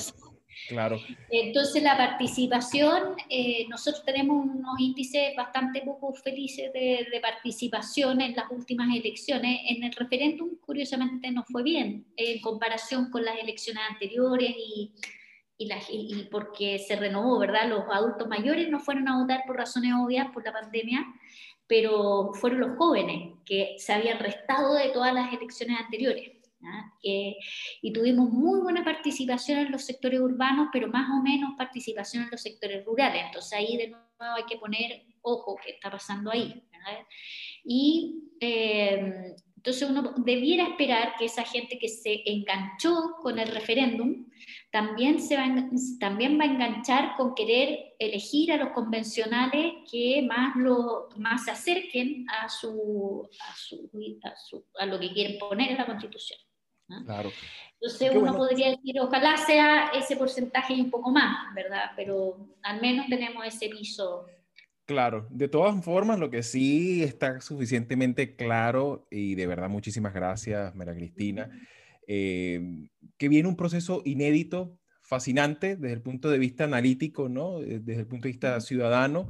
Claro. 0.67 0.99
Entonces 1.29 1.81
la 1.81 1.95
participación, 1.95 3.15
eh, 3.29 3.65
nosotros 3.69 4.03
tenemos 4.03 4.45
unos 4.45 4.79
índices 4.79 5.35
bastante 5.35 5.81
poco 5.81 6.13
felices 6.13 6.71
de, 6.73 7.07
participación 7.21 8.21
en 8.21 8.35
las 8.35 8.45
últimas 8.51 8.93
elecciones. 8.95 9.61
En 9.69 9.83
el 9.83 9.93
referéndum, 9.93 10.57
curiosamente, 10.65 11.31
no 11.31 11.43
fue 11.43 11.63
bien 11.63 12.05
en 12.17 12.41
comparación 12.41 13.09
con 13.09 13.23
las 13.23 13.39
elecciones 13.39 13.83
anteriores 13.89 14.53
y, 14.57 14.91
y, 15.57 15.69
y 15.89 16.27
porque 16.29 16.77
se 16.79 16.95
renovó, 16.95 17.39
¿verdad? 17.39 17.69
Los 17.69 17.83
adultos 17.91 18.27
mayores 18.27 18.69
no 18.69 18.79
fueron 18.79 19.07
a 19.07 19.21
votar 19.21 19.43
por 19.47 19.55
razones 19.55 19.93
obvias 19.97 20.27
por 20.31 20.43
la 20.43 20.51
pandemia, 20.51 21.05
pero 21.69 22.33
fueron 22.33 22.61
los 22.61 22.77
jóvenes 22.77 23.35
que 23.45 23.75
se 23.77 23.93
habían 23.93 24.17
restado 24.17 24.73
de 24.73 24.89
todas 24.89 25.13
las 25.13 25.31
elecciones 25.31 25.79
anteriores. 25.79 26.31
Eh, 27.03 27.37
y 27.81 27.93
tuvimos 27.93 28.29
muy 28.31 28.59
buena 28.59 28.83
participación 28.83 29.59
en 29.59 29.71
los 29.71 29.85
sectores 29.85 30.19
urbanos, 30.19 30.69
pero 30.73 30.87
más 30.89 31.09
o 31.11 31.21
menos 31.21 31.51
participación 31.57 32.23
en 32.23 32.31
los 32.31 32.41
sectores 32.41 32.83
rurales. 32.83 33.23
Entonces 33.27 33.53
ahí 33.53 33.77
de 33.77 33.89
nuevo 33.89 34.35
hay 34.35 34.43
que 34.43 34.57
poner 34.57 35.03
ojo 35.21 35.55
qué 35.63 35.71
está 35.71 35.91
pasando 35.91 36.31
ahí. 36.31 36.61
Y 37.63 38.31
eh, 38.41 39.35
entonces 39.59 39.89
uno 39.89 40.13
debiera 40.15 40.63
esperar 40.63 41.15
que 41.19 41.25
esa 41.25 41.43
gente 41.43 41.77
que 41.77 41.89
se 41.89 42.23
enganchó 42.25 43.17
con 43.21 43.37
el 43.39 43.49
referéndum 43.49 44.25
también, 44.71 45.19
se 45.19 45.35
va, 45.35 45.53
también 45.99 46.39
va 46.39 46.45
a 46.45 46.47
enganchar 46.47 47.17
con 47.17 47.35
querer 47.35 47.95
elegir 47.99 48.53
a 48.53 48.57
los 48.57 48.69
convencionales 48.69 49.73
que 49.91 50.21
más, 50.21 50.55
lo, 50.55 51.09
más 51.17 51.43
se 51.43 51.51
acerquen 51.51 52.25
a, 52.29 52.47
su, 52.47 53.27
a, 53.41 53.55
su, 53.57 53.91
a, 54.79 54.83
a 54.83 54.85
lo 54.85 54.97
que 54.97 55.11
quieren 55.11 55.37
poner 55.37 55.71
en 55.71 55.77
la 55.77 55.85
Constitución. 55.85 56.39
Claro. 57.05 57.29
Entonces 57.81 58.15
uno 58.15 58.37
podría 58.37 58.69
decir, 58.69 58.97
ojalá 59.01 59.35
sea 59.35 59.89
ese 59.89 60.15
porcentaje 60.15 60.73
y 60.73 60.79
un 60.79 60.89
poco 60.89 61.11
más, 61.11 61.53
¿verdad? 61.53 61.91
Pero 61.97 62.47
al 62.63 62.79
menos 62.79 63.07
tenemos 63.09 63.45
ese 63.45 63.67
piso. 63.67 64.25
Claro, 64.89 65.27
de 65.29 65.47
todas 65.47 65.85
formas, 65.85 66.17
lo 66.17 66.31
que 66.31 66.41
sí 66.41 67.03
está 67.03 67.41
suficientemente 67.41 68.35
claro, 68.35 69.05
y 69.11 69.35
de 69.35 69.45
verdad 69.45 69.69
muchísimas 69.69 70.15
gracias, 70.15 70.73
Mera 70.73 70.95
Cristina, 70.95 71.47
eh, 72.07 72.87
que 73.15 73.29
viene 73.29 73.47
un 73.47 73.55
proceso 73.55 74.01
inédito, 74.03 74.79
fascinante 75.03 75.75
desde 75.75 75.93
el 75.93 76.01
punto 76.01 76.31
de 76.31 76.39
vista 76.39 76.63
analítico, 76.63 77.29
¿no? 77.29 77.61
Eh, 77.61 77.79
desde 77.83 78.01
el 78.01 78.07
punto 78.07 78.27
de 78.27 78.31
vista 78.31 78.59
ciudadano. 78.61 79.29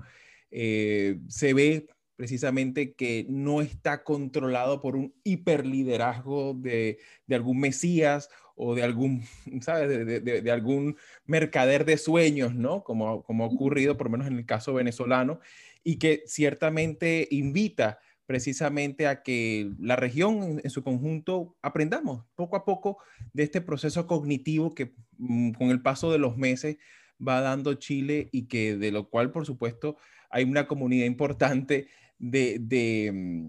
Eh, 0.50 1.20
se 1.28 1.54
ve 1.54 1.88
precisamente 2.16 2.94
que 2.94 3.26
no 3.28 3.60
está 3.60 4.06
controlado 4.06 4.80
por 4.80 4.96
un 4.96 5.14
hiperliderazgo 5.26 6.54
de, 6.54 7.00
de 7.28 7.36
algún 7.36 7.60
Mesías 7.60 8.30
o 8.62 8.76
de 8.76 8.84
algún, 8.84 9.24
¿sabes? 9.62 9.88
De, 9.90 10.20
de, 10.20 10.42
de, 10.42 10.52
algún 10.52 10.98
mercader 11.26 11.86
de 11.86 11.98
sueños, 11.98 12.54
¿no? 12.54 12.84
Como, 12.84 13.24
como 13.24 13.46
ha 13.46 13.48
ocurrido 13.48 13.96
por 13.98 14.08
lo 14.08 14.12
menos 14.12 14.28
en 14.28 14.38
el 14.38 14.46
caso 14.46 14.74
venezolano, 14.74 15.40
y 15.84 15.98
que 15.98 16.24
ciertamente 16.28 17.28
invita 17.32 18.00
precisamente 18.26 19.08
a 19.08 19.24
que 19.24 19.72
la 19.80 19.96
región 19.96 20.62
en, 20.64 20.70
su 20.70 20.84
conjunto 20.84 21.58
aprendamos 21.64 22.26
poco 22.36 22.58
a 22.58 22.64
poco 22.64 23.00
de 23.34 23.42
este 23.42 23.60
proceso 23.60 24.06
cognitivo 24.06 24.76
que 24.76 24.94
mm, 25.18 25.54
con 25.54 25.72
el 25.72 25.82
paso 25.82 26.12
de 26.12 26.20
los 26.20 26.38
meses 26.38 26.78
va 27.26 27.42
dando 27.42 27.74
Chile 27.74 28.30
y 28.32 28.48
que 28.48 28.78
de 28.78 28.92
lo 28.92 29.10
cual, 29.10 29.32
por 29.32 29.46
supuesto, 29.46 29.98
hay 30.30 30.44
una 30.44 30.68
comunidad 30.68 31.08
importante 31.08 31.88
de, 32.20 33.12
mm, 33.12 33.48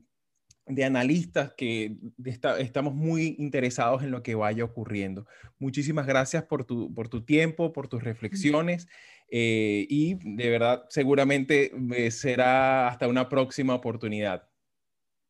de, 0.75 0.85
analistas 0.85 1.53
que 1.57 1.97
estamos 2.59 2.95
muy 2.95 3.37
interesados 3.39 4.03
en 4.03 4.11
lo 4.11 4.23
que 4.23 4.35
vaya 4.35 4.65
ocurriendo. 4.65 5.27
Muchísimas 5.59 6.07
gracias 6.07 6.45
por 6.45 6.65
tu, 6.65 6.93
por 6.95 7.09
tu 7.09 7.25
tiempo, 7.25 7.73
por 7.73 7.89
tus 7.89 8.03
reflexiones 8.03 8.89
eh, 9.31 9.87
y 9.89 10.15
de 10.15 10.51
verdad 10.51 10.87
seguramente 10.89 11.73
eh, 11.97 12.11
será 12.11 12.89
hasta 12.89 13.09
una 13.09 13.29
próxima 13.29 13.75
oportunidad. 13.75 14.49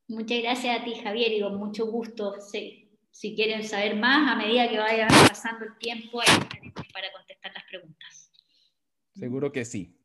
Muchas 0.09 0.43
gracias 0.43 0.81
a 0.81 0.85
ti, 0.85 0.95
Javier, 0.95 1.33
y 1.33 1.41
con 1.41 1.57
mucho 1.57 1.87
gusto. 1.87 2.35
si 2.41 3.35
quieren 3.35 3.63
saber 3.63 3.97
más, 3.97 4.33
a 4.33 4.37
medida 4.37 4.69
que 4.69 4.79
vaya 4.79 5.07
pasando 5.09 5.67
el 5.67 5.79
tiempo, 5.79 6.21
ahí 6.21 6.27
para 6.93 7.13
contestar 7.13 7.53
las 7.55 7.65
preguntas. 7.69 8.33
Seguro 9.15 9.53
que 9.53 9.65
sí. 9.65 10.00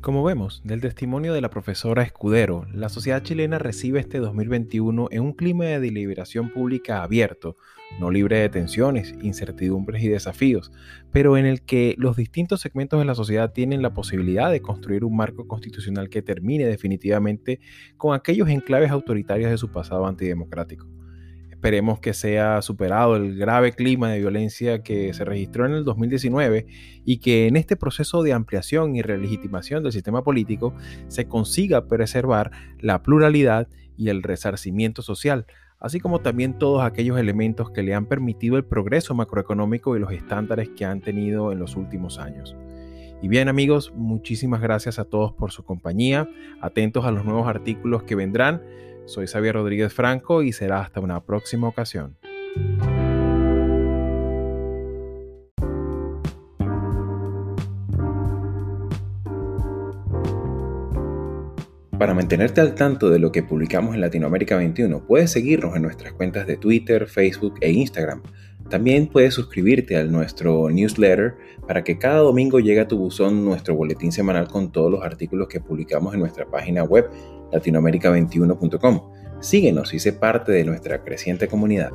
Como 0.00 0.24
vemos, 0.24 0.62
del 0.64 0.80
testimonio 0.80 1.34
de 1.34 1.42
la 1.42 1.50
profesora 1.50 2.02
Escudero, 2.02 2.64
la 2.72 2.88
sociedad 2.88 3.22
chilena 3.22 3.58
recibe 3.58 4.00
este 4.00 4.18
2021 4.18 5.08
en 5.10 5.20
un 5.20 5.34
clima 5.34 5.66
de 5.66 5.78
deliberación 5.78 6.48
pública 6.48 7.02
abierto, 7.02 7.56
no 7.98 8.10
libre 8.10 8.38
de 8.38 8.48
tensiones, 8.48 9.14
incertidumbres 9.20 10.02
y 10.02 10.08
desafíos, 10.08 10.72
pero 11.12 11.36
en 11.36 11.44
el 11.44 11.60
que 11.60 11.96
los 11.98 12.16
distintos 12.16 12.62
segmentos 12.62 12.98
de 12.98 13.04
la 13.04 13.14
sociedad 13.14 13.52
tienen 13.52 13.82
la 13.82 13.92
posibilidad 13.92 14.50
de 14.50 14.62
construir 14.62 15.04
un 15.04 15.16
marco 15.16 15.46
constitucional 15.46 16.08
que 16.08 16.22
termine 16.22 16.64
definitivamente 16.64 17.60
con 17.98 18.14
aquellos 18.14 18.48
enclaves 18.48 18.90
autoritarios 18.90 19.50
de 19.50 19.58
su 19.58 19.70
pasado 19.70 20.06
antidemocrático. 20.06 20.99
Esperemos 21.60 22.00
que 22.00 22.14
sea 22.14 22.62
superado 22.62 23.16
el 23.16 23.36
grave 23.36 23.72
clima 23.72 24.08
de 24.08 24.18
violencia 24.18 24.82
que 24.82 25.12
se 25.12 25.26
registró 25.26 25.66
en 25.66 25.72
el 25.72 25.84
2019 25.84 26.66
y 27.04 27.18
que 27.18 27.48
en 27.48 27.56
este 27.56 27.76
proceso 27.76 28.22
de 28.22 28.32
ampliación 28.32 28.96
y 28.96 29.02
relegitimación 29.02 29.82
del 29.82 29.92
sistema 29.92 30.24
político 30.24 30.72
se 31.08 31.26
consiga 31.26 31.86
preservar 31.86 32.50
la 32.80 33.02
pluralidad 33.02 33.68
y 33.98 34.08
el 34.08 34.22
resarcimiento 34.22 35.02
social, 35.02 35.44
así 35.78 36.00
como 36.00 36.20
también 36.20 36.58
todos 36.58 36.82
aquellos 36.82 37.18
elementos 37.18 37.70
que 37.70 37.82
le 37.82 37.92
han 37.92 38.06
permitido 38.06 38.56
el 38.56 38.64
progreso 38.64 39.14
macroeconómico 39.14 39.94
y 39.94 40.00
los 40.00 40.12
estándares 40.12 40.70
que 40.70 40.86
han 40.86 41.02
tenido 41.02 41.52
en 41.52 41.58
los 41.58 41.76
últimos 41.76 42.18
años. 42.18 42.56
Y 43.20 43.28
bien 43.28 43.50
amigos, 43.50 43.92
muchísimas 43.94 44.62
gracias 44.62 44.98
a 44.98 45.04
todos 45.04 45.34
por 45.34 45.52
su 45.52 45.62
compañía, 45.62 46.26
atentos 46.62 47.04
a 47.04 47.10
los 47.10 47.26
nuevos 47.26 47.46
artículos 47.46 48.04
que 48.04 48.14
vendrán. 48.14 48.62
Soy 49.06 49.26
Xavier 49.26 49.54
Rodríguez 49.54 49.92
Franco 49.92 50.42
y 50.42 50.52
será 50.52 50.80
hasta 50.80 51.00
una 51.00 51.24
próxima 51.24 51.68
ocasión. 51.68 52.16
Para 62.00 62.14
mantenerte 62.14 62.62
al 62.62 62.74
tanto 62.74 63.10
de 63.10 63.18
lo 63.18 63.30
que 63.30 63.42
publicamos 63.42 63.94
en 63.94 64.00
Latinoamérica 64.00 64.56
21, 64.56 65.06
puedes 65.06 65.32
seguirnos 65.32 65.76
en 65.76 65.82
nuestras 65.82 66.14
cuentas 66.14 66.46
de 66.46 66.56
Twitter, 66.56 67.06
Facebook 67.06 67.56
e 67.60 67.72
Instagram. 67.72 68.22
También 68.70 69.08
puedes 69.08 69.34
suscribirte 69.34 69.96
a 69.96 70.04
nuestro 70.04 70.70
newsletter 70.70 71.34
para 71.66 71.82
que 71.82 71.98
cada 71.98 72.18
domingo 72.20 72.60
llegue 72.60 72.80
a 72.80 72.88
tu 72.88 72.96
buzón 72.96 73.44
nuestro 73.44 73.74
boletín 73.74 74.12
semanal 74.12 74.46
con 74.48 74.70
todos 74.70 74.92
los 74.92 75.02
artículos 75.02 75.48
que 75.48 75.60
publicamos 75.60 76.14
en 76.14 76.20
nuestra 76.20 76.46
página 76.46 76.84
web 76.84 77.10
latinoamerica21.com. 77.52 79.10
Síguenos 79.40 79.92
y 79.92 79.98
sé 79.98 80.12
parte 80.12 80.52
de 80.52 80.64
nuestra 80.64 81.02
creciente 81.02 81.48
comunidad. 81.48 81.90